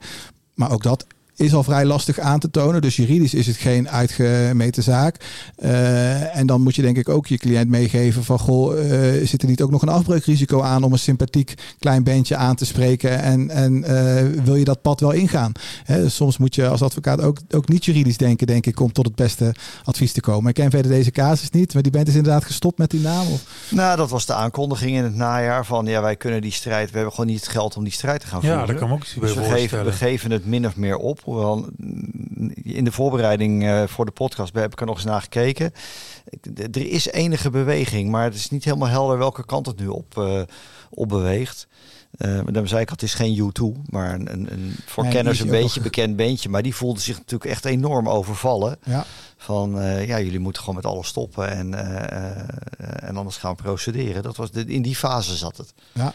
Maar 0.54 0.70
ook 0.70 0.82
dat 0.82 1.06
is 1.36 1.54
al 1.54 1.62
vrij 1.62 1.84
lastig 1.84 2.18
aan 2.18 2.38
te 2.38 2.50
tonen. 2.50 2.82
Dus 2.82 2.96
juridisch 2.96 3.34
is 3.34 3.46
het 3.46 3.56
geen 3.56 3.88
uitgemeten 3.88 4.82
zaak. 4.82 5.16
Uh, 5.58 6.36
en 6.36 6.46
dan 6.46 6.60
moet 6.60 6.74
je 6.74 6.82
denk 6.82 6.96
ik 6.96 7.08
ook 7.08 7.26
je 7.26 7.38
cliënt 7.38 7.68
meegeven 7.68 8.24
van... 8.24 8.38
goh, 8.38 8.78
uh, 8.78 9.26
zit 9.26 9.42
er 9.42 9.48
niet 9.48 9.62
ook 9.62 9.70
nog 9.70 9.82
een 9.82 9.88
afbreukrisico 9.88 10.62
aan... 10.62 10.82
om 10.82 10.92
een 10.92 10.98
sympathiek 10.98 11.54
klein 11.78 12.02
bandje 12.02 12.36
aan 12.36 12.54
te 12.54 12.66
spreken... 12.66 13.22
en, 13.22 13.50
en 13.50 13.76
uh, 13.76 14.44
wil 14.44 14.54
je 14.54 14.64
dat 14.64 14.82
pad 14.82 15.00
wel 15.00 15.10
ingaan? 15.10 15.52
Hè, 15.84 16.08
soms 16.08 16.38
moet 16.38 16.54
je 16.54 16.68
als 16.68 16.82
advocaat 16.82 17.20
ook, 17.20 17.38
ook 17.50 17.68
niet 17.68 17.84
juridisch 17.84 18.16
denken... 18.16 18.46
denk 18.46 18.66
ik, 18.66 18.80
om 18.80 18.92
tot 18.92 19.06
het 19.06 19.14
beste 19.14 19.54
advies 19.84 20.12
te 20.12 20.20
komen. 20.20 20.48
Ik 20.48 20.54
ken 20.54 20.70
verder 20.70 20.90
deze 20.90 21.10
casus 21.10 21.50
niet... 21.50 21.74
maar 21.74 21.82
die 21.82 21.92
band 21.92 22.08
is 22.08 22.14
inderdaad 22.14 22.44
gestopt 22.44 22.78
met 22.78 22.90
die 22.90 23.00
naam? 23.00 23.26
Of? 23.32 23.42
Nou, 23.68 23.96
dat 23.96 24.10
was 24.10 24.26
de 24.26 24.34
aankondiging 24.34 24.96
in 24.96 25.04
het 25.04 25.14
najaar 25.14 25.66
van... 25.66 25.86
ja, 25.86 26.02
wij 26.02 26.16
kunnen 26.16 26.40
die 26.40 26.52
strijd... 26.52 26.90
we 26.90 26.94
hebben 26.94 27.14
gewoon 27.14 27.30
niet 27.30 27.40
het 27.40 27.48
geld 27.48 27.76
om 27.76 27.84
die 27.84 27.92
strijd 27.92 28.20
te 28.20 28.26
gaan 28.26 28.40
voeren. 28.40 28.60
Ja, 28.60 28.66
dat 28.66 28.76
kan 28.76 28.92
ook 28.92 29.04
dus 29.20 29.34
we 29.34 29.42
geven, 29.42 29.84
we 29.84 29.92
geven 29.92 30.30
het 30.30 30.46
min 30.46 30.66
of 30.66 30.76
meer 30.76 30.96
op... 30.96 31.22
Hoewel 31.24 31.66
in 32.62 32.84
de 32.84 32.92
voorbereiding 32.92 33.62
uh, 33.62 33.82
voor 33.86 34.04
de 34.04 34.10
podcast 34.10 34.54
heb 34.54 34.72
ik 34.72 34.80
er 34.80 34.86
nog 34.86 34.96
eens 34.96 35.04
naar 35.04 35.20
gekeken. 35.20 35.72
Er 36.56 36.90
is 36.90 37.06
enige 37.06 37.50
beweging, 37.50 38.10
maar 38.10 38.24
het 38.24 38.34
is 38.34 38.50
niet 38.50 38.64
helemaal 38.64 38.88
helder 38.88 39.18
welke 39.18 39.44
kant 39.44 39.66
het 39.66 39.78
nu 39.78 39.86
op, 39.86 40.14
uh, 40.18 40.42
op 40.90 41.08
beweegt. 41.08 41.66
Uh, 42.18 42.40
dan 42.50 42.68
zei 42.68 42.80
ik, 42.80 42.88
het 42.88 43.02
is 43.02 43.14
geen 43.14 43.52
U2, 43.52 43.90
maar 43.90 44.14
een, 44.14 44.32
een, 44.32 44.52
een 44.52 44.76
voor 44.86 45.06
kenners 45.06 45.40
een 45.40 45.48
beetje 45.48 45.80
bekend 45.80 46.16
beentje. 46.16 46.48
Maar 46.48 46.62
die 46.62 46.74
voelde 46.74 47.00
zich 47.00 47.16
natuurlijk 47.16 47.50
echt 47.50 47.64
enorm 47.64 48.08
overvallen. 48.08 48.78
Ja. 48.84 49.04
Van 49.36 49.78
uh, 49.78 50.06
ja, 50.06 50.20
jullie 50.20 50.38
moeten 50.38 50.62
gewoon 50.62 50.76
met 50.76 50.86
alles 50.86 51.08
stoppen 51.08 51.50
en, 51.50 51.72
uh, 51.72 53.08
en 53.08 53.16
anders 53.16 53.36
gaan 53.36 53.54
procederen. 53.54 54.22
Dat 54.22 54.36
was 54.36 54.50
de, 54.50 54.64
in 54.64 54.82
die 54.82 54.96
fase 54.96 55.36
zat 55.36 55.56
het. 55.56 55.74
Ja. 55.92 56.14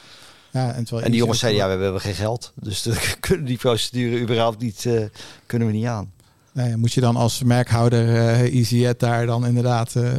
Ja, 0.51 0.73
en, 0.73 0.85
en 0.85 1.11
die 1.11 1.19
jongens 1.19 1.39
zeiden, 1.39 1.61
ja, 1.61 1.77
we 1.77 1.83
hebben 1.83 2.01
geen 2.01 2.13
geld. 2.13 2.53
Dus 2.55 2.87
kunnen 3.19 3.45
die 3.45 3.57
procedure 3.57 4.19
überhaupt 4.19 4.61
niet, 4.61 4.85
uh, 4.85 5.05
kunnen 5.45 5.67
we 5.67 5.73
niet 5.73 5.85
aan. 5.85 6.11
Nee, 6.51 6.77
moet 6.77 6.93
je 6.93 7.01
dan 7.01 7.15
als 7.15 7.43
merkhouder 7.43 8.07
uh, 8.07 8.39
EasyJet 8.39 8.99
daar 8.99 9.25
dan 9.25 9.45
inderdaad 9.45 9.95
uh, 9.95 10.11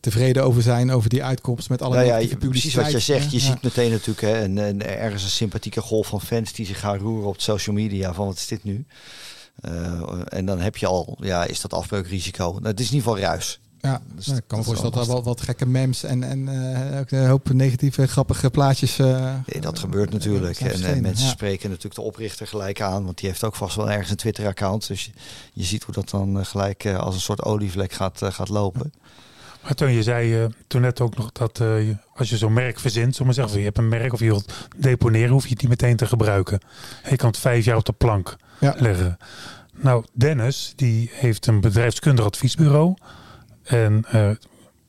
tevreden 0.00 0.44
over 0.44 0.62
zijn, 0.62 0.90
over 0.90 1.08
die 1.08 1.24
uitkomst 1.24 1.68
met 1.68 1.82
alle 1.82 1.94
nou 1.94 2.06
ja, 2.06 2.16
je, 2.16 2.36
Precies 2.36 2.74
wat 2.74 2.90
je 2.90 2.98
zegt, 2.98 3.32
je 3.32 3.38
ziet 3.38 3.62
meteen 3.62 3.90
natuurlijk 3.90 4.20
hè, 4.20 4.44
een, 4.44 4.56
een, 4.56 4.82
ergens 4.82 5.22
een 5.22 5.28
sympathieke 5.28 5.80
golf 5.80 6.06
van 6.06 6.20
fans 6.20 6.52
die 6.52 6.66
zich 6.66 6.80
gaan 6.80 6.98
roeren 6.98 7.28
op 7.28 7.40
social 7.40 7.76
media 7.76 8.14
van 8.14 8.26
wat 8.26 8.36
is 8.36 8.46
dit 8.46 8.64
nu? 8.64 8.86
Uh, 9.68 10.02
en 10.28 10.46
dan 10.46 10.60
heb 10.60 10.76
je 10.76 10.86
al, 10.86 11.18
ja, 11.20 11.44
is 11.44 11.60
dat 11.60 11.72
afbreukrisico? 11.72 12.44
Nou, 12.44 12.66
het 12.66 12.80
is 12.80 12.88
in 12.88 12.94
ieder 12.94 13.10
geval 13.10 13.28
ruis. 13.28 13.60
Ja, 13.80 14.02
dus 14.14 14.28
ik 14.28 14.42
kan 14.46 14.58
me 14.58 14.64
voorstellen 14.64 14.94
dat 14.94 15.06
er 15.06 15.12
wel 15.12 15.22
wat 15.22 15.40
gekke 15.40 15.66
memes 15.66 16.02
en, 16.02 16.22
en 16.22 16.38
uh, 16.48 16.98
ook 16.98 17.10
een 17.10 17.26
hoop 17.26 17.52
negatieve, 17.52 18.06
grappige 18.06 18.50
plaatjes. 18.50 18.98
Uh, 18.98 19.34
nee, 19.46 19.60
dat 19.60 19.78
gebeurt 19.78 20.12
natuurlijk. 20.12 20.60
En, 20.60 20.82
en, 20.82 21.02
mensen 21.02 21.28
spreken 21.28 21.68
natuurlijk 21.68 21.94
de 21.94 22.00
oprichter 22.00 22.46
gelijk 22.46 22.80
aan, 22.80 23.04
want 23.04 23.18
die 23.18 23.28
heeft 23.28 23.44
ook 23.44 23.54
vast 23.54 23.76
wel 23.76 23.90
ergens 23.90 24.10
een 24.10 24.16
Twitter-account. 24.16 24.86
Dus 24.86 25.04
je, 25.04 25.10
je, 25.52 25.64
ziet 25.64 25.82
hoe 25.82 25.94
dat 25.94 26.10
dan 26.10 26.46
gelijk 26.46 26.86
als 26.86 27.14
een 27.14 27.20
soort 27.20 27.42
olievlek 27.42 27.92
gaat, 27.92 28.20
gaat 28.24 28.48
lopen. 28.48 28.92
Maar 29.62 29.74
toen 29.74 29.92
je 29.92 30.02
zei 30.02 30.48
toen 30.66 30.80
net 30.80 31.00
ook 31.00 31.16
nog 31.16 31.32
dat 31.32 31.60
als 32.14 32.30
je 32.30 32.36
zo'n 32.36 32.52
merk 32.52 32.78
verzint, 32.78 33.16
zomaar 33.16 33.34
zeggen, 33.34 33.58
je 33.58 33.64
hebt 33.64 33.78
een 33.78 33.88
merk 33.88 34.12
of 34.12 34.20
je 34.20 34.26
wilt 34.26 34.52
deponeren, 34.76 35.30
hoef 35.30 35.42
je 35.42 35.50
het 35.50 35.60
niet 35.60 35.70
meteen 35.70 35.96
te 35.96 36.06
gebruiken. 36.06 36.60
Je 37.10 37.16
kan 37.16 37.28
het 37.28 37.38
vijf 37.38 37.64
jaar 37.64 37.76
op 37.76 37.84
de 37.84 37.92
plank 37.92 38.36
leggen. 38.58 39.18
Nou, 39.72 40.04
Dennis, 40.12 40.72
die 40.76 41.10
heeft 41.12 41.46
een 41.46 41.60
bedrijfskundig 41.60 42.24
adviesbureau. 42.24 42.94
En 43.66 44.04
uh, 44.14 44.30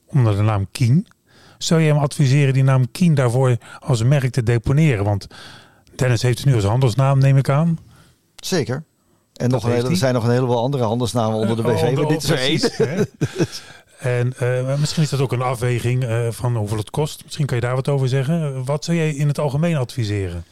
onder 0.06 0.36
de 0.36 0.42
naam 0.42 0.66
Kien. 0.72 1.06
Zou 1.58 1.80
je 1.80 1.92
hem 1.92 1.98
adviseren 1.98 2.54
die 2.54 2.62
naam 2.62 2.90
Kien 2.90 3.14
daarvoor 3.14 3.56
als 3.78 4.02
merk 4.02 4.30
te 4.30 4.42
deponeren? 4.42 5.04
Want 5.04 5.26
Dennis 5.94 6.22
heeft 6.22 6.38
het 6.38 6.46
nu 6.46 6.54
als 6.54 6.64
handelsnaam, 6.64 7.18
neem 7.18 7.36
ik 7.36 7.48
aan. 7.48 7.78
Zeker. 8.36 8.84
En 9.32 9.50
nog 9.50 9.64
een 9.64 9.72
hele, 9.72 9.88
er 9.88 9.96
zijn 9.96 10.14
nog 10.14 10.24
een 10.24 10.30
heleboel 10.30 10.58
andere 10.58 10.84
handelsnamen 10.84 11.38
onder 11.38 11.56
de 11.56 11.62
BV, 11.72 11.98
uh, 11.98 12.08
dit 12.08 12.22
is 12.22 12.30
er 12.30 12.38
één. 12.38 13.08
En 13.98 14.32
uh, 14.42 14.78
misschien 14.78 15.02
is 15.02 15.08
dat 15.08 15.20
ook 15.20 15.32
een 15.32 15.42
afweging 15.42 16.04
uh, 16.04 16.28
van 16.30 16.56
hoeveel 16.56 16.76
het 16.76 16.90
kost. 16.90 17.24
Misschien 17.24 17.46
kan 17.46 17.56
je 17.56 17.62
daar 17.62 17.74
wat 17.74 17.88
over 17.88 18.08
zeggen. 18.08 18.64
Wat 18.64 18.84
zou 18.84 18.96
jij 18.96 19.14
in 19.14 19.28
het 19.28 19.38
algemeen 19.38 19.76
adviseren? 19.76 20.44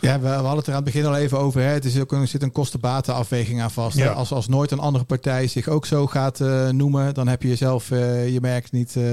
Ja, 0.00 0.20
we, 0.20 0.28
hadden 0.28 0.56
het 0.56 0.66
er 0.66 0.72
aan 0.72 0.82
het 0.82 0.92
begin 0.92 1.06
al 1.06 1.16
even 1.16 1.38
over. 1.38 1.60
Hè. 1.60 1.66
Het 1.66 1.84
is 1.84 2.00
ook, 2.00 2.12
er 2.12 2.26
zit 2.26 2.42
een 2.42 2.52
kostenbatenafweging 2.52 3.62
aan 3.62 3.70
vast. 3.70 4.06
Als, 4.06 4.32
als 4.32 4.48
nooit 4.48 4.70
een 4.70 4.78
andere 4.78 5.04
partij 5.04 5.46
zich 5.46 5.68
ook 5.68 5.86
zo 5.86 6.06
gaat 6.06 6.40
uh, 6.40 6.68
noemen, 6.68 7.14
dan 7.14 7.28
heb 7.28 7.42
je 7.42 7.48
jezelf 7.48 7.90
uh, 7.90 8.28
je 8.28 8.40
merk 8.40 8.72
niet, 8.72 8.94
uh, 8.98 9.04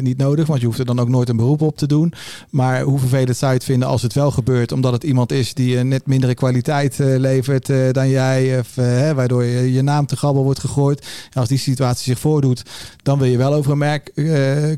niet 0.00 0.16
nodig. 0.16 0.46
Want 0.46 0.60
je 0.60 0.66
hoeft 0.66 0.78
er 0.78 0.84
dan 0.84 1.00
ook 1.00 1.08
nooit 1.08 1.28
een 1.28 1.36
beroep 1.36 1.60
op 1.60 1.76
te 1.76 1.86
doen. 1.86 2.12
Maar 2.50 2.80
hoe 2.80 2.98
vervelend 2.98 3.36
zou 3.36 3.50
je 3.50 3.56
het 3.56 3.66
vinden 3.66 3.88
als 3.88 4.02
het 4.02 4.12
wel 4.12 4.30
gebeurt, 4.30 4.72
omdat 4.72 4.92
het 4.92 5.04
iemand 5.04 5.32
is 5.32 5.54
die 5.54 5.76
net 5.76 6.06
mindere 6.06 6.34
kwaliteit 6.34 6.98
levert 6.98 7.66
dan 7.92 8.08
jij, 8.08 8.58
of, 8.58 8.74
waardoor 9.14 9.44
je, 9.44 9.72
je 9.72 9.82
naam 9.82 10.06
te 10.06 10.16
grabbel 10.16 10.42
wordt 10.42 10.60
gegooid. 10.60 11.06
En 11.32 11.40
als 11.40 11.48
die 11.48 11.58
situatie 11.58 12.04
zich 12.04 12.18
voordoet, 12.18 12.62
dan 13.02 13.18
wil 13.18 13.28
je 13.28 13.36
wel 13.36 13.54
over 13.54 13.72
een 13.72 13.78
merk 13.78 14.12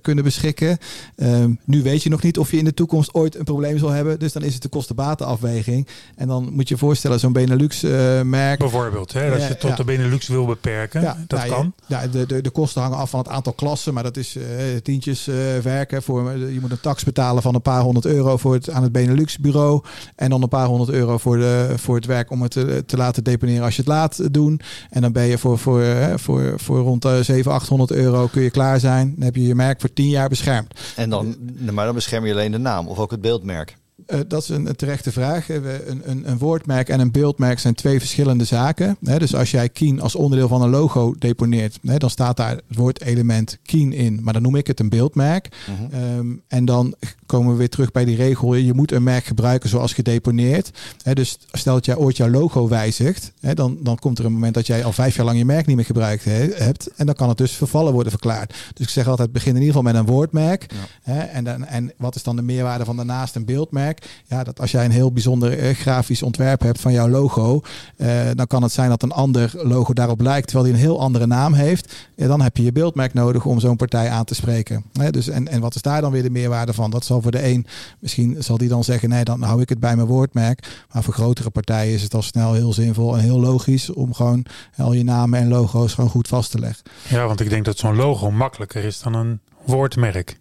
kunnen 0.02 0.24
beschikken. 0.24 0.78
Ehm, 1.16 1.50
nu 1.64 1.82
weet 1.82 2.02
je 2.02 2.10
nog 2.10 2.22
niet 2.22 2.38
of 2.38 2.50
je 2.50 2.56
in 2.56 2.64
de 2.64 2.74
toekomst 2.74 3.14
ooit 3.14 3.38
een 3.38 3.44
probleem 3.44 3.78
zal 3.78 3.90
hebben. 3.90 4.18
Dus 4.18 4.32
dan 4.32 4.42
is 4.42 4.52
het 4.52 4.62
de 4.62 4.68
kosten 4.68 4.85
kosten-batenafweging. 4.86 5.86
En 6.16 6.28
dan 6.28 6.52
moet 6.52 6.68
je 6.68 6.76
voorstellen, 6.76 7.20
zo'n 7.20 7.32
Benelux-merk. 7.32 8.58
Bijvoorbeeld, 8.58 9.12
hè, 9.12 9.32
als 9.32 9.48
je 9.48 9.56
tot 9.56 9.76
de 9.76 9.84
Benelux 9.84 10.28
wil 10.28 10.46
beperken, 10.46 11.00
ja, 11.00 11.16
dat 11.26 11.38
nou, 11.38 11.50
kan. 11.50 11.72
Ja, 11.86 12.06
de, 12.06 12.26
de, 12.26 12.40
de 12.40 12.50
kosten 12.50 12.82
hangen 12.82 12.98
af 12.98 13.10
van 13.10 13.18
het 13.18 13.28
aantal 13.28 13.52
klassen, 13.52 13.94
maar 13.94 14.02
dat 14.02 14.16
is 14.16 14.36
uh, 14.36 14.44
tientjes 14.82 15.28
uh, 15.28 15.34
werken. 15.62 16.02
Voor, 16.02 16.36
je 16.36 16.60
moet 16.60 16.70
een 16.70 16.80
tax 16.80 17.04
betalen 17.04 17.42
van 17.42 17.54
een 17.54 17.62
paar 17.62 17.80
honderd 17.80 18.06
euro 18.06 18.36
voor 18.36 18.54
het, 18.54 18.70
aan 18.70 18.82
het 18.82 18.92
Benelux-bureau. 18.92 19.82
En 20.16 20.30
dan 20.30 20.42
een 20.42 20.48
paar 20.48 20.66
honderd 20.66 20.90
euro 20.90 21.18
voor, 21.18 21.36
de, 21.36 21.72
voor 21.76 21.96
het 21.96 22.06
werk 22.06 22.30
om 22.30 22.42
het 22.42 22.50
te, 22.50 22.82
te 22.86 22.96
laten 22.96 23.24
deponeren 23.24 23.64
als 23.64 23.76
je 23.76 23.82
het 23.82 23.90
laat 23.90 24.32
doen. 24.32 24.60
En 24.90 25.00
dan 25.00 25.12
ben 25.12 25.24
je 25.24 25.38
voor, 25.38 25.58
voor, 25.58 25.80
uh, 25.80 26.06
voor, 26.14 26.52
voor 26.56 26.78
rond 26.78 27.02
de 27.02 27.22
700, 27.22 27.62
800 27.62 27.90
euro 27.90 28.26
kun 28.26 28.42
je 28.42 28.50
klaar 28.50 28.80
zijn. 28.80 29.12
Dan 29.14 29.24
heb 29.24 29.36
je 29.36 29.42
je 29.42 29.54
merk 29.54 29.80
voor 29.80 29.92
10 29.92 30.08
jaar 30.08 30.28
beschermd. 30.28 30.80
En 30.96 31.10
dan, 31.10 31.36
maar 31.72 31.84
dan 31.84 31.94
bescherm 31.94 32.26
je 32.26 32.32
alleen 32.32 32.52
de 32.52 32.58
naam 32.58 32.88
of 32.88 32.98
ook 32.98 33.10
het 33.10 33.20
beeldmerk? 33.20 33.76
Uh, 34.06 34.20
dat 34.28 34.42
is 34.42 34.48
een, 34.48 34.66
een, 34.66 34.76
terechte 34.76 35.12
vraag. 35.12 35.48
Een, 35.48 35.64
een, 36.10 36.30
een, 36.30 36.38
woordmerk 36.38 36.88
en 36.88 37.00
een 37.00 37.10
beeldmerk 37.10 37.58
zijn 37.58 37.74
twee 37.74 37.98
verschillende 37.98 38.44
zaken. 38.44 38.96
dus 39.00 39.34
als 39.34 39.50
jij 39.50 39.68
Keen 39.68 40.00
als 40.00 40.14
onderdeel 40.14 40.48
van 40.48 40.62
een 40.62 40.70
logo 40.70 41.14
deponeert, 41.18 41.78
dan 41.82 42.10
staat 42.10 42.36
daar 42.36 42.50
het 42.50 42.76
woordelement 42.76 43.58
Keen 43.62 43.92
in. 43.92 44.20
Maar 44.22 44.32
dan 44.32 44.42
noem 44.42 44.56
ik 44.56 44.66
het 44.66 44.80
een 44.80 44.88
beeldmerk. 44.88 45.48
Mhm. 45.66 45.94
Ehm, 45.94 46.26
en 46.48 46.64
dan 46.64 46.94
komen 47.26 47.52
we 47.52 47.58
weer 47.58 47.68
terug 47.68 47.92
bij 47.92 48.04
die 48.04 48.16
regel. 48.16 48.54
Je 48.54 48.74
moet 48.74 48.92
een 48.92 49.02
merk 49.02 49.24
gebruiken 49.24 49.68
zoals 49.68 49.92
gedeponeerd. 49.92 50.70
dus 51.12 51.38
stel 51.52 51.74
dat 51.74 51.84
jij 51.84 51.96
ooit 51.96 52.16
jouw 52.16 52.30
logo 52.30 52.68
wijzigt, 52.68 53.32
dan, 53.40 53.78
dan 53.82 53.98
komt 53.98 54.18
er 54.18 54.24
een 54.24 54.32
moment 54.32 54.54
dat 54.54 54.66
jij 54.66 54.84
al 54.84 54.92
vijf 54.92 55.16
jaar 55.16 55.24
lang 55.24 55.38
je 55.38 55.44
merk 55.44 55.66
niet 55.66 55.76
meer 55.76 55.84
gebruikt 55.84 56.24
hebt. 56.24 56.86
En 56.96 57.06
dan 57.06 57.14
kan 57.14 57.28
het 57.28 57.38
dus 57.38 57.52
vervallen 57.52 57.92
worden 57.92 58.12
verklaard. 58.12 58.54
Dus 58.74 58.86
ik 58.86 58.92
zeg 58.92 59.08
altijd, 59.08 59.32
begin 59.32 59.54
in 59.54 59.60
ieder 59.60 59.74
geval 59.74 59.92
met 59.92 60.00
een 60.00 60.12
woordmerk. 60.12 60.66
en, 61.02 61.44
dan, 61.44 61.64
en 61.64 61.92
wat 61.96 62.14
is 62.14 62.22
dan 62.22 62.36
de 62.36 62.42
meerwaarde 62.42 62.84
van 62.84 62.96
daarnaast 62.96 63.34
een 63.34 63.44
beeldmerk? 63.44 63.85
Ja, 64.24 64.44
dat 64.44 64.60
als 64.60 64.70
jij 64.70 64.84
een 64.84 64.90
heel 64.90 65.12
bijzonder 65.12 65.58
eh, 65.58 65.74
grafisch 65.74 66.22
ontwerp 66.22 66.60
hebt 66.60 66.80
van 66.80 66.92
jouw 66.92 67.08
logo, 67.08 67.60
eh, 67.96 68.08
dan 68.34 68.46
kan 68.46 68.62
het 68.62 68.72
zijn 68.72 68.88
dat 68.88 69.02
een 69.02 69.12
ander 69.12 69.52
logo 69.62 69.92
daarop 69.92 70.20
lijkt, 70.20 70.46
terwijl 70.46 70.68
die 70.68 70.76
een 70.76 70.86
heel 70.86 71.00
andere 71.00 71.26
naam 71.26 71.52
heeft. 71.52 71.94
Ja, 72.14 72.26
dan 72.26 72.40
heb 72.40 72.56
je 72.56 72.62
je 72.62 72.72
beeldmerk 72.72 73.14
nodig 73.14 73.44
om 73.44 73.60
zo'n 73.60 73.76
partij 73.76 74.10
aan 74.10 74.24
te 74.24 74.34
spreken. 74.34 74.84
dus, 75.10 75.28
en, 75.28 75.48
en 75.48 75.60
wat 75.60 75.74
is 75.74 75.82
daar 75.82 76.00
dan 76.00 76.12
weer 76.12 76.22
de 76.22 76.30
meerwaarde 76.30 76.72
van? 76.72 76.90
Dat 76.90 77.04
zal 77.04 77.22
voor 77.22 77.30
de 77.30 77.48
een, 77.48 77.66
misschien 77.98 78.36
zal 78.38 78.58
die 78.58 78.68
dan 78.68 78.84
zeggen, 78.84 79.08
nee, 79.08 79.24
dan 79.24 79.42
hou 79.42 79.60
ik 79.60 79.68
het 79.68 79.80
bij 79.80 79.96
mijn 79.96 80.08
woordmerk. 80.08 80.84
Maar 80.92 81.02
voor 81.02 81.14
grotere 81.14 81.50
partijen 81.50 81.94
is 81.94 82.02
het 82.02 82.14
al 82.14 82.22
snel 82.22 82.52
heel 82.52 82.72
zinvol 82.72 83.16
en 83.16 83.22
heel 83.22 83.40
logisch 83.40 83.90
om 83.92 84.14
gewoon 84.14 84.44
al 84.76 84.92
je 84.92 85.04
namen 85.04 85.40
en 85.40 85.48
logo's 85.48 85.94
gewoon 85.94 86.10
goed 86.10 86.28
vast 86.28 86.50
te 86.50 86.58
leggen. 86.58 86.84
Ja, 87.08 87.26
want 87.26 87.40
ik 87.40 87.50
denk 87.50 87.64
dat 87.64 87.78
zo'n 87.78 87.96
logo 87.96 88.30
makkelijker 88.30 88.84
is 88.84 89.00
dan 89.00 89.14
een 89.14 89.40
woordmerk 89.64 90.38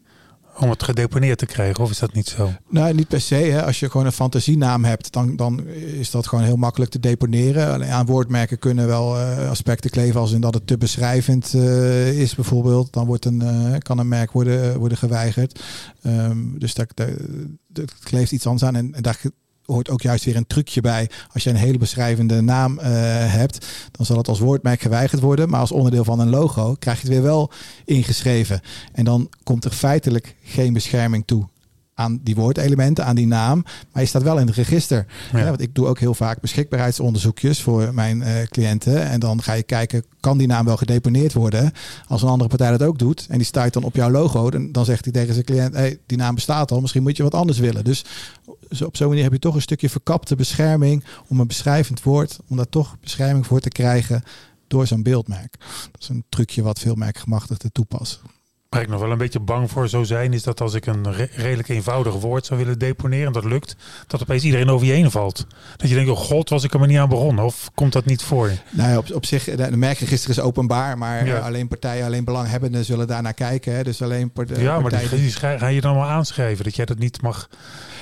om 0.59 0.69
het 0.69 0.83
gedeponeerd 0.83 1.37
te 1.37 1.45
krijgen, 1.45 1.83
of 1.83 1.89
is 1.89 1.99
dat 1.99 2.13
niet 2.13 2.27
zo? 2.27 2.51
Nou, 2.69 2.93
niet 2.93 3.07
per 3.07 3.21
se. 3.21 3.35
Hè. 3.35 3.63
Als 3.65 3.79
je 3.79 3.89
gewoon 3.89 4.05
een 4.05 4.11
fantasienaam 4.11 4.83
hebt, 4.83 5.13
dan, 5.13 5.35
dan 5.35 5.67
is 5.67 6.11
dat 6.11 6.27
gewoon 6.27 6.43
heel 6.43 6.55
makkelijk 6.55 6.91
te 6.91 6.99
deponeren. 6.99 7.73
Alleen 7.73 7.89
aan 7.89 8.05
woordmerken 8.05 8.59
kunnen 8.59 8.87
wel 8.87 9.17
uh, 9.17 9.49
aspecten 9.49 9.89
kleven 9.89 10.19
als 10.19 10.31
in 10.31 10.41
dat 10.41 10.53
het 10.53 10.67
te 10.67 10.77
beschrijvend 10.77 11.53
uh, 11.55 12.19
is 12.21 12.35
bijvoorbeeld. 12.35 12.93
Dan 12.93 13.05
wordt 13.05 13.25
een, 13.25 13.41
uh, 13.43 13.75
kan 13.77 13.97
een 13.97 14.07
merk 14.07 14.31
worden, 14.31 14.79
worden 14.79 14.97
geweigerd. 14.97 15.59
Um, 16.05 16.59
dus 16.59 16.73
dat, 16.73 16.91
dat, 16.93 17.09
dat 17.67 17.93
kleeft 18.03 18.31
iets 18.31 18.45
anders 18.45 18.63
aan. 18.63 18.75
En, 18.75 18.93
en 18.93 19.01
daar 19.01 19.19
hoort 19.65 19.89
ook 19.89 20.01
juist 20.01 20.25
weer 20.25 20.35
een 20.35 20.47
trucje 20.47 20.81
bij. 20.81 21.09
Als 21.33 21.43
je 21.43 21.49
een 21.49 21.55
hele 21.55 21.77
beschrijvende 21.77 22.41
naam 22.41 22.79
uh, 22.79 22.83
hebt, 23.31 23.65
dan 23.91 24.05
zal 24.05 24.17
het 24.17 24.27
als 24.27 24.39
woordmerk 24.39 24.81
geweigerd 24.81 25.21
worden. 25.21 25.49
Maar 25.49 25.59
als 25.59 25.71
onderdeel 25.71 26.03
van 26.03 26.19
een 26.19 26.29
logo 26.29 26.75
krijg 26.79 26.97
je 27.01 27.03
het 27.03 27.13
weer 27.13 27.23
wel 27.23 27.51
ingeschreven. 27.85 28.61
En 28.93 29.05
dan 29.05 29.29
komt 29.43 29.65
er 29.65 29.71
feitelijk 29.71 30.35
geen 30.43 30.73
bescherming 30.73 31.23
toe 31.25 31.47
aan 31.95 32.19
die 32.23 32.35
woordelementen, 32.35 33.05
aan 33.05 33.15
die 33.15 33.27
naam. 33.27 33.63
Maar 33.91 34.01
je 34.01 34.07
staat 34.07 34.23
wel 34.23 34.39
in 34.39 34.47
het 34.47 34.55
register. 34.55 35.05
Ja. 35.33 35.45
want 35.45 35.61
ik 35.61 35.75
doe 35.75 35.87
ook 35.87 35.99
heel 35.99 36.13
vaak 36.13 36.41
beschikbaarheidsonderzoekjes 36.41 37.61
voor 37.61 37.93
mijn 37.93 38.17
uh, 38.17 38.43
cliënten. 38.43 39.01
En 39.03 39.19
dan 39.19 39.41
ga 39.41 39.53
je 39.53 39.63
kijken, 39.63 40.05
kan 40.19 40.37
die 40.37 40.47
naam 40.47 40.65
wel 40.65 40.77
gedeponeerd 40.77 41.33
worden? 41.33 41.71
Als 42.07 42.21
een 42.21 42.29
andere 42.29 42.49
partij 42.49 42.71
dat 42.71 42.83
ook 42.83 42.99
doet 42.99 43.25
en 43.29 43.37
die 43.37 43.45
staat 43.45 43.73
dan 43.73 43.83
op 43.83 43.95
jouw 43.95 44.09
logo, 44.09 44.49
dan, 44.49 44.71
dan 44.71 44.85
zegt 44.85 45.03
hij 45.03 45.13
tegen 45.13 45.33
zijn 45.33 45.45
cliënt, 45.45 45.73
hey, 45.73 45.99
die 46.05 46.17
naam 46.17 46.35
bestaat 46.35 46.71
al, 46.71 46.81
misschien 46.81 47.03
moet 47.03 47.17
je 47.17 47.23
wat 47.23 47.33
anders 47.33 47.59
willen. 47.59 47.83
Dus 47.83 48.03
op 48.85 48.97
zo'n 48.97 49.07
manier 49.07 49.23
heb 49.23 49.31
je 49.31 49.39
toch 49.39 49.55
een 49.55 49.61
stukje 49.61 49.89
verkapte 49.89 50.35
bescherming 50.35 51.03
om 51.27 51.39
een 51.39 51.47
beschrijvend 51.47 52.03
woord, 52.03 52.39
om 52.47 52.57
daar 52.57 52.69
toch 52.69 52.97
bescherming 53.01 53.45
voor 53.45 53.59
te 53.59 53.69
krijgen 53.69 54.23
door 54.67 54.87
zo'n 54.87 55.03
beeldmerk. 55.03 55.55
Dat 55.91 56.01
is 56.01 56.09
een 56.09 56.25
trucje 56.29 56.61
wat 56.61 56.79
veel 56.79 56.95
merkgemachtigden 56.95 57.71
toepassen. 57.71 58.19
Waar 58.69 58.81
ik 58.81 58.89
nog 58.89 58.99
wel 58.99 59.11
een 59.11 59.17
beetje 59.17 59.39
bang 59.39 59.71
voor 59.71 59.87
zou 59.87 60.05
zijn, 60.05 60.33
is 60.33 60.43
dat 60.43 60.61
als 60.61 60.73
ik 60.73 60.85
een 60.85 61.13
redelijk 61.35 61.69
eenvoudig 61.69 62.13
woord 62.13 62.45
zou 62.45 62.59
willen 62.59 62.79
deponeren, 62.79 63.33
dat 63.33 63.43
lukt, 63.43 63.75
dat 64.07 64.21
opeens 64.21 64.43
iedereen 64.43 64.69
over 64.69 64.87
je 64.87 64.93
heen 64.93 65.11
valt. 65.11 65.47
Dat 65.77 65.89
je 65.89 65.95
denkt, 65.95 66.09
oh 66.09 66.17
god, 66.17 66.49
was 66.49 66.63
ik 66.63 66.73
er 66.73 66.79
maar 66.79 66.87
niet 66.87 66.97
aan 66.97 67.09
begonnen? 67.09 67.45
Of 67.45 67.69
komt 67.73 67.93
dat 67.93 68.05
niet 68.05 68.23
voor? 68.23 68.51
Nou 68.69 68.89
ja, 68.89 68.97
op, 68.97 69.11
op 69.11 69.25
zich, 69.25 69.43
de 69.43 69.77
merkregister 69.77 70.29
is 70.29 70.39
openbaar, 70.39 70.97
maar 70.97 71.41
alleen 71.41 71.67
partijen, 71.67 72.05
alleen 72.05 72.23
belanghebbenden 72.23 72.85
zullen 72.85 73.07
daarnaar 73.07 73.33
kijken. 73.33 73.75
Hè? 73.75 73.83
Dus 73.83 74.01
alleen 74.01 74.31
partijen... 74.31 74.63
Ja, 74.63 74.79
maar 74.79 74.99
die, 74.99 75.09
die 75.09 75.31
ga 75.31 75.67
je 75.67 75.81
dan 75.81 75.95
wel 75.95 76.05
aanschrijven, 76.05 76.63
dat 76.63 76.75
jij 76.75 76.85
dat 76.85 76.97
niet 76.97 77.21
mag 77.21 77.47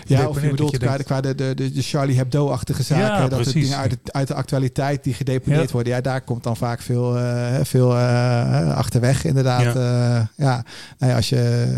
ja, 0.05 0.27
of 0.27 0.41
je 0.41 0.49
bedoelt 0.49 0.77
qua, 0.77 0.97
de, 0.97 1.03
qua 1.03 1.21
de, 1.21 1.35
de, 1.35 1.53
de, 1.55 1.81
Charlie 1.81 2.17
Hebdo-achtige 2.17 2.83
zaken. 2.83 3.29
dat 3.29 3.45
het 3.45 3.53
dingen 3.53 3.77
uit 3.77 3.91
de, 3.91 3.97
uit 4.03 4.27
de 4.27 4.33
actualiteit 4.33 5.03
die 5.03 5.13
gedeponeerd 5.13 5.71
worden. 5.71 5.93
Ja, 5.93 6.01
daar 6.01 6.21
komt 6.21 6.43
dan 6.43 6.57
vaak 6.57 6.81
veel, 6.81 7.17
uh, 7.17 7.55
veel 7.61 7.91
uh, 7.91 8.75
achterweg 8.75 9.25
inderdaad. 9.25 9.73
Ja. 9.73 10.19
Uh, 10.19 10.25
ja. 10.45 10.65
Nou 10.97 11.11
ja, 11.11 11.15
als 11.15 11.29
je... 11.29 11.73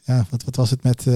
ja, 0.00 0.26
wat, 0.30 0.44
wat 0.44 0.56
was 0.56 0.70
het 0.70 0.82
met 0.82 1.06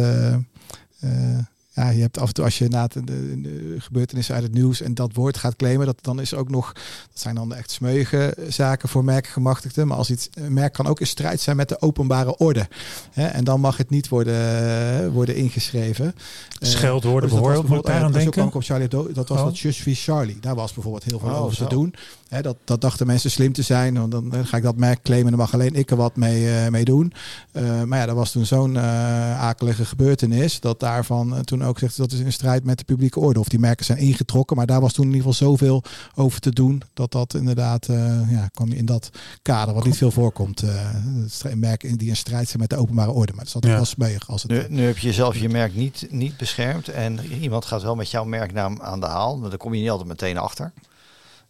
ja, 1.75 1.91
je 1.91 2.01
hebt 2.01 2.19
af 2.19 2.29
en 2.29 2.35
toe 2.35 2.45
als 2.45 2.59
je 2.59 2.69
na 2.69 2.87
de, 2.87 3.05
de, 3.05 3.77
gebeurtenissen 3.79 4.35
uit 4.35 4.43
het 4.43 4.53
nieuws 4.53 4.81
en 4.81 4.95
dat 4.95 5.13
woord 5.15 5.37
gaat 5.37 5.57
claimen, 5.57 5.87
dat 5.87 5.99
dan 6.01 6.21
is 6.21 6.35
ook 6.35 6.51
nog, 6.51 6.73
dat 6.73 7.21
zijn 7.21 7.35
dan 7.35 7.55
echt 7.55 7.71
smeuïge 7.71 8.37
zaken 8.49 8.89
voor 8.89 9.05
merkgemachtigden. 9.05 9.87
Maar 9.87 9.97
als 9.97 10.11
iets, 10.11 10.29
een 10.35 10.53
merk 10.53 10.73
kan 10.73 10.87
ook 10.87 11.01
in 11.01 11.07
strijd 11.07 11.41
zijn 11.41 11.57
met 11.57 11.69
de 11.69 11.81
openbare 11.81 12.37
orde. 12.37 12.69
Hè, 13.11 13.27
en 13.27 13.45
dan 13.45 13.61
mag 13.61 13.77
het 13.77 13.91
niet 13.91 14.09
worden, 14.09 15.13
worden 15.13 15.37
ingeschreven. 15.37 16.15
Scheldwoorden 16.61 17.29
uh, 17.29 17.35
dus 17.35 17.43
bijvoorbeeld, 17.43 17.69
moet 17.69 17.89
aan 17.89 18.13
denken? 18.13 18.55
Op 18.55 18.63
Charlie, 18.63 18.89
dat 18.89 19.29
was 19.29 19.39
oh. 19.39 19.45
dat 19.45 19.59
Just 19.59 19.83
Charlie. 19.85 20.41
Daar 20.41 20.55
was 20.55 20.73
bijvoorbeeld 20.73 21.05
heel 21.05 21.19
veel 21.19 21.29
oh, 21.29 21.43
over 21.43 21.57
te 21.57 21.67
doen. 21.67 21.95
Hè, 22.33 22.42
dat, 22.42 22.57
dat 22.64 22.81
dachten 22.81 23.07
mensen 23.07 23.31
slim 23.31 23.53
te 23.53 23.62
zijn. 23.62 23.95
Want 23.95 24.12
dan, 24.12 24.47
ga 24.47 24.57
ik 24.57 24.62
dat 24.62 24.77
merk 24.77 25.03
claimen 25.03 25.33
en 25.33 25.37
dan 25.37 25.47
mag 25.47 25.55
alleen 25.55 25.75
ik 25.75 25.90
er 25.90 25.97
wat 25.97 26.16
mee, 26.16 26.42
uh, 26.42 26.68
mee 26.68 26.85
doen. 26.85 27.12
Uh, 27.53 27.83
maar 27.83 27.99
ja, 27.99 28.07
dat 28.07 28.16
was 28.16 28.31
toen 28.31 28.47
zo'n 28.47 28.79
akelige 28.79 29.85
gebeurtenis 29.85 30.61
dat 30.61 30.81
daarvan 30.81 31.45
toen 31.45 31.64
ook 31.64 31.79
zegt 31.79 31.97
dat 31.97 32.12
is 32.12 32.18
in 32.18 32.33
strijd 32.33 32.64
met 32.64 32.79
de 32.79 32.85
publieke 32.85 33.21
orde. 33.21 33.40
Of 33.40 33.49
die 33.49 33.59
merken 33.59 33.85
zijn 33.85 33.99
ingetrokken. 33.99 34.57
Maar 34.57 34.66
daar 34.66 34.81
was 34.81 34.92
toen 34.92 35.07
in 35.07 35.14
ieder 35.14 35.33
geval 35.33 35.49
zoveel 35.49 35.83
over 36.14 36.40
te 36.40 36.51
doen. 36.51 36.83
Dat 36.95 37.12
dat 37.12 37.35
inderdaad 37.35 37.88
uh, 37.88 38.31
ja, 38.31 38.49
kwam 38.49 38.73
in 38.73 38.87
dat 38.87 39.11
kader. 39.42 39.75
Wat 39.75 39.85
niet 39.85 39.97
veel 39.97 40.11
voorkomt. 40.11 40.62
Uh, 40.62 41.53
merken 41.55 41.99
die 41.99 42.09
in 42.09 42.16
strijd 42.16 42.49
zijn 42.49 42.61
met 42.61 42.71
de 42.71 42.77
openbare 42.77 43.11
orde. 43.11 43.33
Maar 43.33 43.45
dat 43.45 43.53
zat 43.53 43.64
ja. 43.64 43.75
wel 43.75 43.85
smeuig. 43.85 44.29
Als 44.29 44.42
het, 44.42 44.51
nu, 44.51 44.64
nu 44.68 44.87
heb 44.87 44.99
je 44.99 45.12
zelf 45.12 45.37
je 45.37 45.49
merk 45.49 45.75
niet, 45.75 46.07
niet 46.11 46.37
beschermd. 46.37 46.88
En 46.88 47.33
iemand 47.40 47.64
gaat 47.64 47.83
wel 47.83 47.95
met 47.95 48.11
jouw 48.11 48.25
merknaam 48.25 48.81
aan 48.81 49.01
de 49.01 49.07
haal. 49.07 49.40
Daar 49.40 49.57
kom 49.57 49.75
je 49.75 49.81
niet 49.81 49.90
altijd 49.90 50.09
meteen 50.09 50.38
achter. 50.38 50.73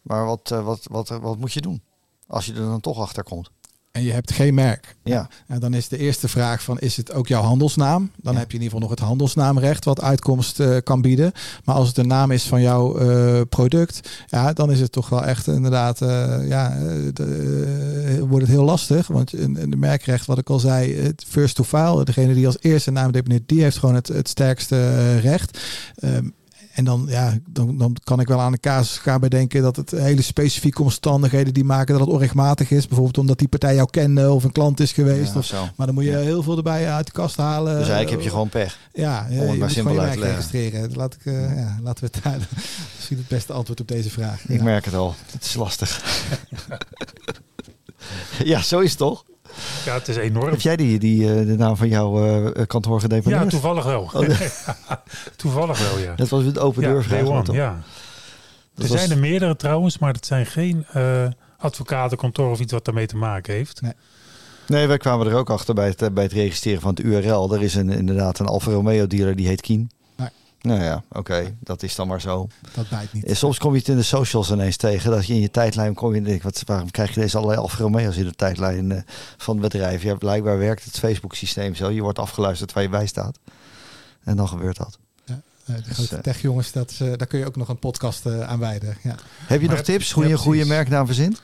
Maar 0.03 0.25
wat, 0.25 0.51
uh, 0.53 0.65
wat, 0.65 0.87
wat, 0.91 1.09
wat 1.09 1.39
moet 1.39 1.53
je 1.53 1.61
doen? 1.61 1.83
Als 2.27 2.47
je 2.47 2.53
er 2.53 2.61
dan 2.61 2.81
toch 2.81 2.99
achter 2.99 3.23
komt 3.23 3.51
en 3.93 4.03
je 4.03 4.13
hebt 4.13 4.33
geen 4.33 4.55
merk. 4.55 4.97
Ja. 5.03 5.29
En 5.47 5.61
dan 5.61 5.75
is 5.75 5.89
de 5.89 5.99
eerste 5.99 6.29
vraag 6.29 6.63
van, 6.63 6.79
is 6.79 6.97
het 6.97 7.13
ook 7.13 7.29
jouw 7.29 7.43
handelsnaam? 7.43 8.11
Dan 8.17 8.37
heb 8.37 8.51
je 8.51 8.57
in 8.57 8.63
ieder 8.63 8.65
geval 8.65 8.81
nog 8.81 8.91
het 8.91 9.09
handelsnaamrecht 9.09 9.85
wat 9.85 10.01
uitkomst 10.01 10.61
uh, 10.61 10.77
kan 10.85 11.01
bieden. 11.01 11.33
Maar 11.65 11.75
als 11.75 11.87
het 11.87 11.97
de 11.97 12.05
naam 12.05 12.31
is 12.31 12.45
van 12.45 12.63
jouw 12.63 13.01
uh, 13.01 13.41
product, 13.49 14.09
ja, 14.27 14.53
dan 14.53 14.71
is 14.71 14.81
het 14.81 14.93
toch 14.93 15.09
wel 15.09 15.25
echt 15.25 15.47
inderdaad, 15.47 16.01
uh, 16.01 16.49
ja, 16.49 16.79
wordt 18.21 18.47
het 18.47 18.55
heel 18.55 18.65
lastig. 18.65 19.07
Want 19.07 19.35
in, 19.35 19.57
in 19.57 19.71
de 19.71 19.77
merkrecht, 19.77 20.27
wat 20.27 20.39
ik 20.39 20.51
al 20.51 20.59
zei, 20.59 20.95
het 20.95 21.25
first 21.29 21.55
to 21.55 21.65
file, 21.65 22.05
degene 22.05 22.35
die 22.35 22.47
als 22.47 22.59
eerste 22.61 22.91
naam 22.91 23.13
deponeert, 23.13 23.49
die 23.49 23.63
heeft 23.63 23.79
gewoon 23.79 23.95
het, 23.95 24.09
het 24.09 24.29
sterkste 24.29 25.17
recht. 25.19 25.59
Um, 26.05 26.35
en 26.73 26.85
dan, 26.85 27.05
ja, 27.09 27.39
dan, 27.49 27.79
dan 27.79 27.97
kan 28.05 28.21
ik 28.21 28.29
wel 28.29 28.41
aan 28.41 28.53
de 28.53 28.61
casus 28.61 28.99
gaan 28.99 29.21
bedenken 29.21 29.63
dat 29.63 29.77
het 29.77 29.91
hele 29.91 30.23
specifieke 30.23 30.83
omstandigheden 30.83 31.55
die 31.55 31.65
maken 31.65 31.93
dat 31.93 32.01
het 32.01 32.15
onrechtmatig 32.15 32.71
is. 32.71 32.87
Bijvoorbeeld 32.87 33.19
omdat 33.19 33.39
die 33.39 33.49
partij 33.49 33.75
jou 33.75 33.91
kende 33.91 34.31
of 34.31 34.45
een 34.45 34.53
klant 34.53 34.81
is 34.81 34.93
geweest. 34.93 35.37
of, 35.37 35.53
maar 35.77 35.87
dan 35.87 35.95
moet 35.95 36.05
je 36.05 36.17
heel 36.17 36.43
veel 36.43 36.57
erbij 36.57 36.91
uit 36.91 37.07
de 37.07 37.13
kast 37.13 37.37
halen. 37.37 37.79
Dus 37.79 37.89
eigenlijk 37.89 38.11
heb 38.11 38.21
je 38.21 38.31
gewoon 38.31 38.49
pech. 38.49 38.79
Ja, 38.93 39.27
om 39.31 39.49
het 39.49 39.59
maar 39.59 39.71
simpel 39.71 39.99
uit 39.99 40.13
te 40.13 40.21
registreren. 40.21 40.95
Laat 40.95 41.15
ik, 41.15 41.25
uh, 41.25 41.57
ja, 41.57 41.79
laten 41.83 42.05
we 42.05 42.11
het 42.13 42.25
daar 42.25 42.49
misschien 42.97 43.17
het 43.17 43.29
beste 43.29 43.53
antwoord 43.53 43.81
op 43.81 43.89
deze 43.89 44.11
vraag. 44.11 44.49
Ik 44.49 44.63
merk 44.63 44.85
het 44.85 44.95
al. 44.95 45.15
Het 45.31 45.45
is 45.45 45.55
lastig. 45.55 46.05
ja, 48.45 48.63
zo 48.63 48.79
is 48.79 48.91
het 48.91 48.99
toch? 48.99 49.25
Ja, 49.85 49.95
het 49.95 50.09
is 50.09 50.17
enorm. 50.17 50.51
Heb 50.51 50.61
jij 50.61 50.77
die, 50.77 50.99
die, 50.99 51.29
eh, 51.29 51.47
de 51.47 51.57
naam 51.57 51.77
van 51.77 51.89
jouw 51.89 52.45
uh, 52.45 52.67
kantoor 52.67 53.01
gedeponeerd? 53.01 53.43
Ja, 53.43 53.49
toevallig 53.49 53.85
wel. 53.85 54.11
Oh, 54.13 54.29
toevallig 55.37 55.91
wel, 55.91 55.99
ja. 55.99 56.15
Dat 56.15 56.29
was 56.29 56.45
met 56.45 56.59
open 56.59 56.83
deur 56.83 57.05
vraag. 57.05 57.53
Ja. 57.53 57.83
er 58.77 58.87
zijn 58.87 59.11
er 59.11 59.19
meerdere 59.19 59.57
trouwens, 59.57 59.99
maar 59.99 60.13
het 60.13 60.27
zijn 60.27 60.47
geen 60.47 60.87
uh, 60.97 61.27
advocatenkantoor 61.59 62.51
of 62.51 62.61
iets 62.61 62.73
wat 62.73 62.85
daarmee 62.85 63.07
te 63.07 63.17
maken 63.17 63.55
heeft. 63.55 63.81
Nee. 63.81 63.93
Nee, 64.67 64.87
wij 64.87 64.97
kwamen 64.97 65.27
er 65.27 65.35
ook 65.35 65.51
achter 65.51 65.75
bij 65.75 65.87
het, 65.87 66.15
bij 66.15 66.25
het 66.25 66.33
registreren 66.33 66.81
van 66.81 66.91
het 66.91 67.05
URL. 67.05 67.55
Er 67.55 67.63
is 67.63 67.75
een, 67.75 67.91
inderdaad 67.91 68.39
een 68.39 68.47
Alfa 68.47 68.71
Romeo 68.71 69.07
dealer 69.07 69.37
die 69.37 69.47
heet 69.47 69.61
Kien. 69.61 69.91
Nou 70.63 70.83
ja, 70.83 71.03
oké, 71.09 71.57
dat 71.61 71.83
is 71.83 71.95
dan 71.95 72.09
maar 72.09 72.21
zo. 72.21 72.49
Dat 72.75 72.89
bijt 72.89 73.13
niet. 73.13 73.37
Soms 73.37 73.59
kom 73.59 73.73
je 73.73 73.79
het 73.79 73.89
in 73.89 73.97
de 73.97 74.03
socials 74.03 74.51
ineens 74.51 74.77
tegen. 74.77 75.11
Dat 75.11 75.27
je 75.27 75.35
in 75.35 75.41
je 75.41 75.51
tijdlijn 75.51 75.95
kom 75.95 76.11
je 76.11 76.17
en 76.17 76.25
denk, 76.25 76.43
wat, 76.43 76.63
waarom 76.67 76.91
krijg 76.91 77.15
je 77.15 77.21
deze 77.21 77.37
allerlei 77.37 77.61
Alfa 77.61 77.77
Romeo's 77.79 78.17
in 78.17 78.25
de 78.25 78.35
tijdlijn 78.35 78.91
uh, 78.91 78.99
van 79.37 79.55
het 79.55 79.63
bedrijf? 79.63 80.03
Ja, 80.03 80.15
blijkbaar 80.15 80.59
werkt 80.59 80.85
het 80.85 80.99
Facebook 80.99 81.35
systeem 81.35 81.75
zo. 81.75 81.91
Je 81.91 82.03
wordt 82.03 82.19
afgeluisterd 82.19 82.73
waar 82.73 82.83
je 82.83 82.89
bij 82.89 83.07
staat. 83.07 83.39
En 84.25 84.37
dan 84.37 84.49
gebeurt 84.49 84.77
dat. 84.77 84.99
Ja, 85.25 85.41
de 85.65 85.83
dus, 85.83 85.93
grote 85.93 86.17
uh, 86.17 86.21
techjongens, 86.21 86.73
dat, 86.73 86.95
daar 86.99 87.27
kun 87.27 87.39
je 87.39 87.47
ook 87.47 87.57
nog 87.57 87.69
een 87.69 87.79
podcast 87.79 88.27
aan 88.27 88.59
wijden. 88.59 88.97
Ja. 89.03 89.15
Heb 89.47 89.61
je 89.61 89.69
nog 89.69 89.81
tips 89.81 90.13
hoe 90.13 90.27
je 90.27 90.33
een 90.33 90.39
goede 90.39 90.65
merknaam 90.65 91.07
verzint? 91.07 91.43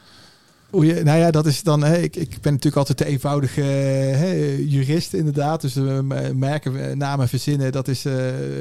Hoe 0.70 0.86
je, 0.86 1.02
nou 1.02 1.18
ja, 1.18 1.30
dat 1.30 1.46
is 1.46 1.62
dan. 1.62 1.82
Hè, 1.82 1.96
ik, 1.96 2.16
ik 2.16 2.28
ben 2.40 2.52
natuurlijk 2.52 2.76
altijd 2.76 2.98
de 2.98 3.04
eenvoudige 3.04 3.60
hè, 3.60 4.56
jurist, 4.66 5.12
inderdaad. 5.12 5.60
Dus 5.60 5.76
uh, 5.76 5.98
merken, 6.34 6.90
eh, 6.90 6.96
namen 6.96 7.28
verzinnen, 7.28 7.72
dat 7.72 7.88
is 7.88 8.06
uh, 8.06 8.12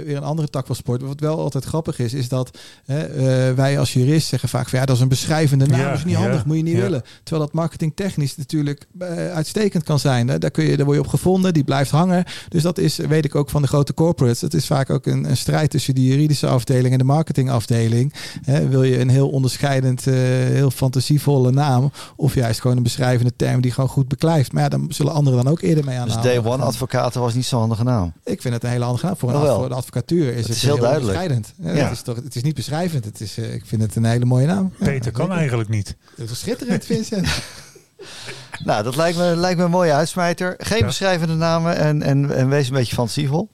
weer 0.05 0.15
een 0.15 0.23
andere 0.23 0.47
tak 0.49 0.65
van 0.65 0.75
sport. 0.75 1.01
Wat 1.01 1.19
wel 1.19 1.39
altijd 1.39 1.63
grappig 1.63 1.99
is, 1.99 2.13
is 2.13 2.29
dat 2.29 2.57
hè, 2.85 3.09
uh, 3.49 3.55
wij 3.55 3.79
als 3.79 3.93
jurist 3.93 4.27
zeggen 4.27 4.49
vaak 4.49 4.69
van 4.69 4.79
ja, 4.79 4.85
dat 4.85 4.95
is 4.95 5.01
een 5.01 5.07
beschrijvende 5.07 5.65
naam, 5.65 5.79
ja, 5.79 5.93
is 5.93 6.05
niet 6.05 6.15
handig, 6.15 6.45
moet 6.45 6.57
je 6.57 6.63
niet 6.63 6.79
willen. 6.79 7.03
Terwijl 7.23 7.45
dat 7.45 7.55
marketingtechnisch 7.55 8.37
natuurlijk 8.37 8.87
uitstekend 9.33 9.83
kan 9.83 9.99
zijn. 9.99 10.27
Hè. 10.27 10.37
Daar, 10.37 10.51
kun 10.51 10.65
je, 10.65 10.77
daar 10.77 10.85
word 10.85 10.97
je 10.97 11.03
op 11.03 11.09
gevonden, 11.09 11.53
die 11.53 11.63
blijft 11.63 11.91
hangen. 11.91 12.23
Dus 12.49 12.63
dat 12.63 12.77
is, 12.77 12.97
weet 12.97 13.25
ik 13.25 13.35
ook 13.35 13.49
van 13.49 13.61
de 13.61 13.67
grote 13.67 13.93
corporates. 13.93 14.41
Het 14.41 14.53
is 14.53 14.65
vaak 14.65 14.89
ook 14.89 15.05
een, 15.05 15.29
een, 15.29 15.37
strijd 15.37 15.69
tussen 15.69 15.95
de 15.95 16.03
juridische 16.03 16.47
afdeling 16.47 16.91
en 16.91 16.97
de 16.97 17.03
marketingafdeling. 17.03 18.13
Hè. 18.41 18.67
Wil 18.67 18.83
je 18.83 18.99
een 18.99 19.09
heel 19.09 19.29
onderscheidend, 19.29 20.05
heel 20.05 20.71
fantasievolle 20.71 21.51
naam? 21.51 21.91
Of 22.15 22.33
juist 22.33 22.62
gewoon 22.62 22.77
een 22.77 22.83
beschrijvende 22.83 23.36
term 23.36 23.62
die 23.62 23.71
gewoon 23.71 23.89
goed 23.89 24.07
beklijft. 24.07 24.51
Maar 24.51 24.63
ja, 24.63 24.69
dan 24.69 24.86
zullen 24.89 25.13
anderen 25.13 25.43
dan 25.43 25.51
ook 25.51 25.62
eerder 25.62 25.86
mee 25.86 25.97
aan 25.97 26.07
Dus 26.07 26.21
day 26.21 26.43
one 26.43 26.63
advocaten 26.63 27.21
was 27.21 27.33
niet 27.33 27.45
zo'n 27.45 27.60
handige 27.60 27.83
naam? 27.83 28.13
Ik 28.23 28.41
vind 28.41 28.53
het 28.53 28.63
een 28.63 28.69
hele 28.69 28.83
handige 28.83 29.05
naam. 29.05 29.17
Voor, 29.17 29.33
een, 29.33 29.55
voor 29.55 29.69
de 29.69 29.75
advocatuur 29.75 30.33
is 30.33 30.47
het, 30.47 30.55
is 30.55 30.63
heel, 30.63 30.77
duidelijk. 30.77 31.17
Ja, 31.62 31.69
Het, 31.69 31.91
is 31.91 32.01
toch, 32.01 32.15
het 32.15 32.36
is 32.36 32.43
niet 32.43 32.55
beschrijvend. 32.55 33.05
Het 33.05 33.21
is, 33.21 33.38
uh, 33.38 33.53
ik 33.53 33.65
vind 33.65 33.81
het 33.81 33.95
een 33.95 34.05
hele 34.05 34.25
mooie 34.25 34.47
naam. 34.47 34.73
Peter 34.79 35.12
kan 35.12 35.31
eigenlijk 35.31 35.69
niet. 35.69 35.95
Dat 36.15 36.29
is 36.29 36.39
schitterend, 36.39 36.86
Vincent. 36.86 37.27
nou, 38.65 38.83
dat 38.83 38.95
lijkt 38.95 39.17
me, 39.17 39.36
lijkt 39.36 39.57
me 39.57 39.63
een 39.65 39.71
mooie 39.71 39.93
uitsmijter. 39.93 40.53
Geen 40.57 40.86
beschrijvende 40.86 41.36
namen 41.36 41.75
en, 41.75 42.01
en, 42.01 42.36
en 42.36 42.49
wees 42.49 42.67
een 42.67 42.73
beetje 42.73 42.95
fantasievol. 42.95 43.49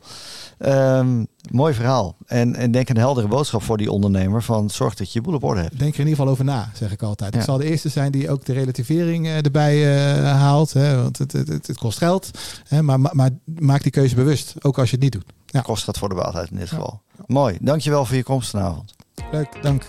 Um, 0.66 1.28
mooi 1.52 1.74
verhaal. 1.74 2.16
En, 2.26 2.56
en 2.56 2.72
denk 2.72 2.90
een 2.90 2.98
heldere 2.98 3.28
boodschap 3.28 3.64
voor 3.64 3.78
die 3.78 3.92
ondernemer 3.92 4.44
van 4.44 4.70
zorg 4.70 4.96
dat 4.96 5.12
je 5.12 5.20
je 5.20 5.26
boel 5.26 5.36
op 5.36 5.44
orde 5.44 5.62
hebt. 5.62 5.80
Denk 5.80 5.94
er 5.94 6.00
in 6.00 6.08
ieder 6.08 6.16
geval 6.16 6.32
over 6.32 6.46
na, 6.46 6.70
zeg 6.74 6.92
ik 6.92 7.02
altijd. 7.02 7.36
Ik 7.36 7.42
zal 7.42 7.58
de 7.58 7.66
eerste 7.66 7.90
zijn 7.90 8.12
die 8.12 8.30
ook 8.30 8.46
de 8.46 8.54
relativering 8.54 9.26
uh, 9.26 9.46
erbij 9.46 9.76
uh, 9.76 10.32
haalt. 10.32 10.74
Hè, 10.74 11.02
want 11.02 11.18
het, 11.18 11.32
het, 11.32 11.68
het, 11.68 11.78
kost 11.78 11.98
geld. 11.98 12.30
Hè, 12.68 12.82
maar, 12.82 13.00
maar, 13.00 13.30
maak 13.46 13.84
die 13.84 13.92
keuze 13.92 14.16
bewust, 14.16 14.56
ook 14.62 14.78
als 14.78 14.90
je 14.90 14.96
het 14.96 15.04
niet 15.04 15.12
doet. 15.12 15.26
Ja. 15.46 15.62
Kost 15.62 15.84
gaat 15.84 15.98
voor 15.98 16.10
de 16.10 16.16
waarheid 16.16 16.52
in 16.52 16.58
dit 16.58 16.70
geval. 16.70 17.02
Mooi, 17.26 17.58
dankjewel 17.62 18.06
voor 18.06 18.16
je 18.16 18.24
komst 18.24 18.50
vanavond. 18.50 18.96
Leuk, 19.32 19.48
dank. 19.62 19.88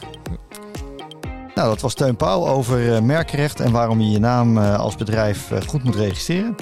Nou, 1.54 1.68
dat 1.68 1.80
was 1.80 1.94
Teun 1.94 2.16
Pauw 2.16 2.46
over 2.46 2.94
uh, 2.94 3.00
merkrecht 3.00 3.60
en 3.60 3.72
waarom 3.72 4.00
je 4.00 4.10
je 4.10 4.18
naam 4.18 4.58
als 4.58 4.96
bedrijf 4.96 5.50
goed 5.66 5.84
moet 5.84 5.94
registreren. 5.94 6.54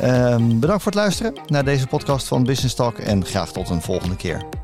Um, 0.00 0.60
bedankt 0.60 0.82
voor 0.82 0.92
het 0.92 1.00
luisteren 1.00 1.34
naar 1.46 1.64
deze 1.64 1.86
podcast 1.86 2.28
van 2.28 2.44
Business 2.44 2.74
Talk 2.74 2.98
en 2.98 3.24
graag 3.24 3.52
tot 3.52 3.70
een 3.70 3.82
volgende 3.82 4.16
keer. 4.16 4.61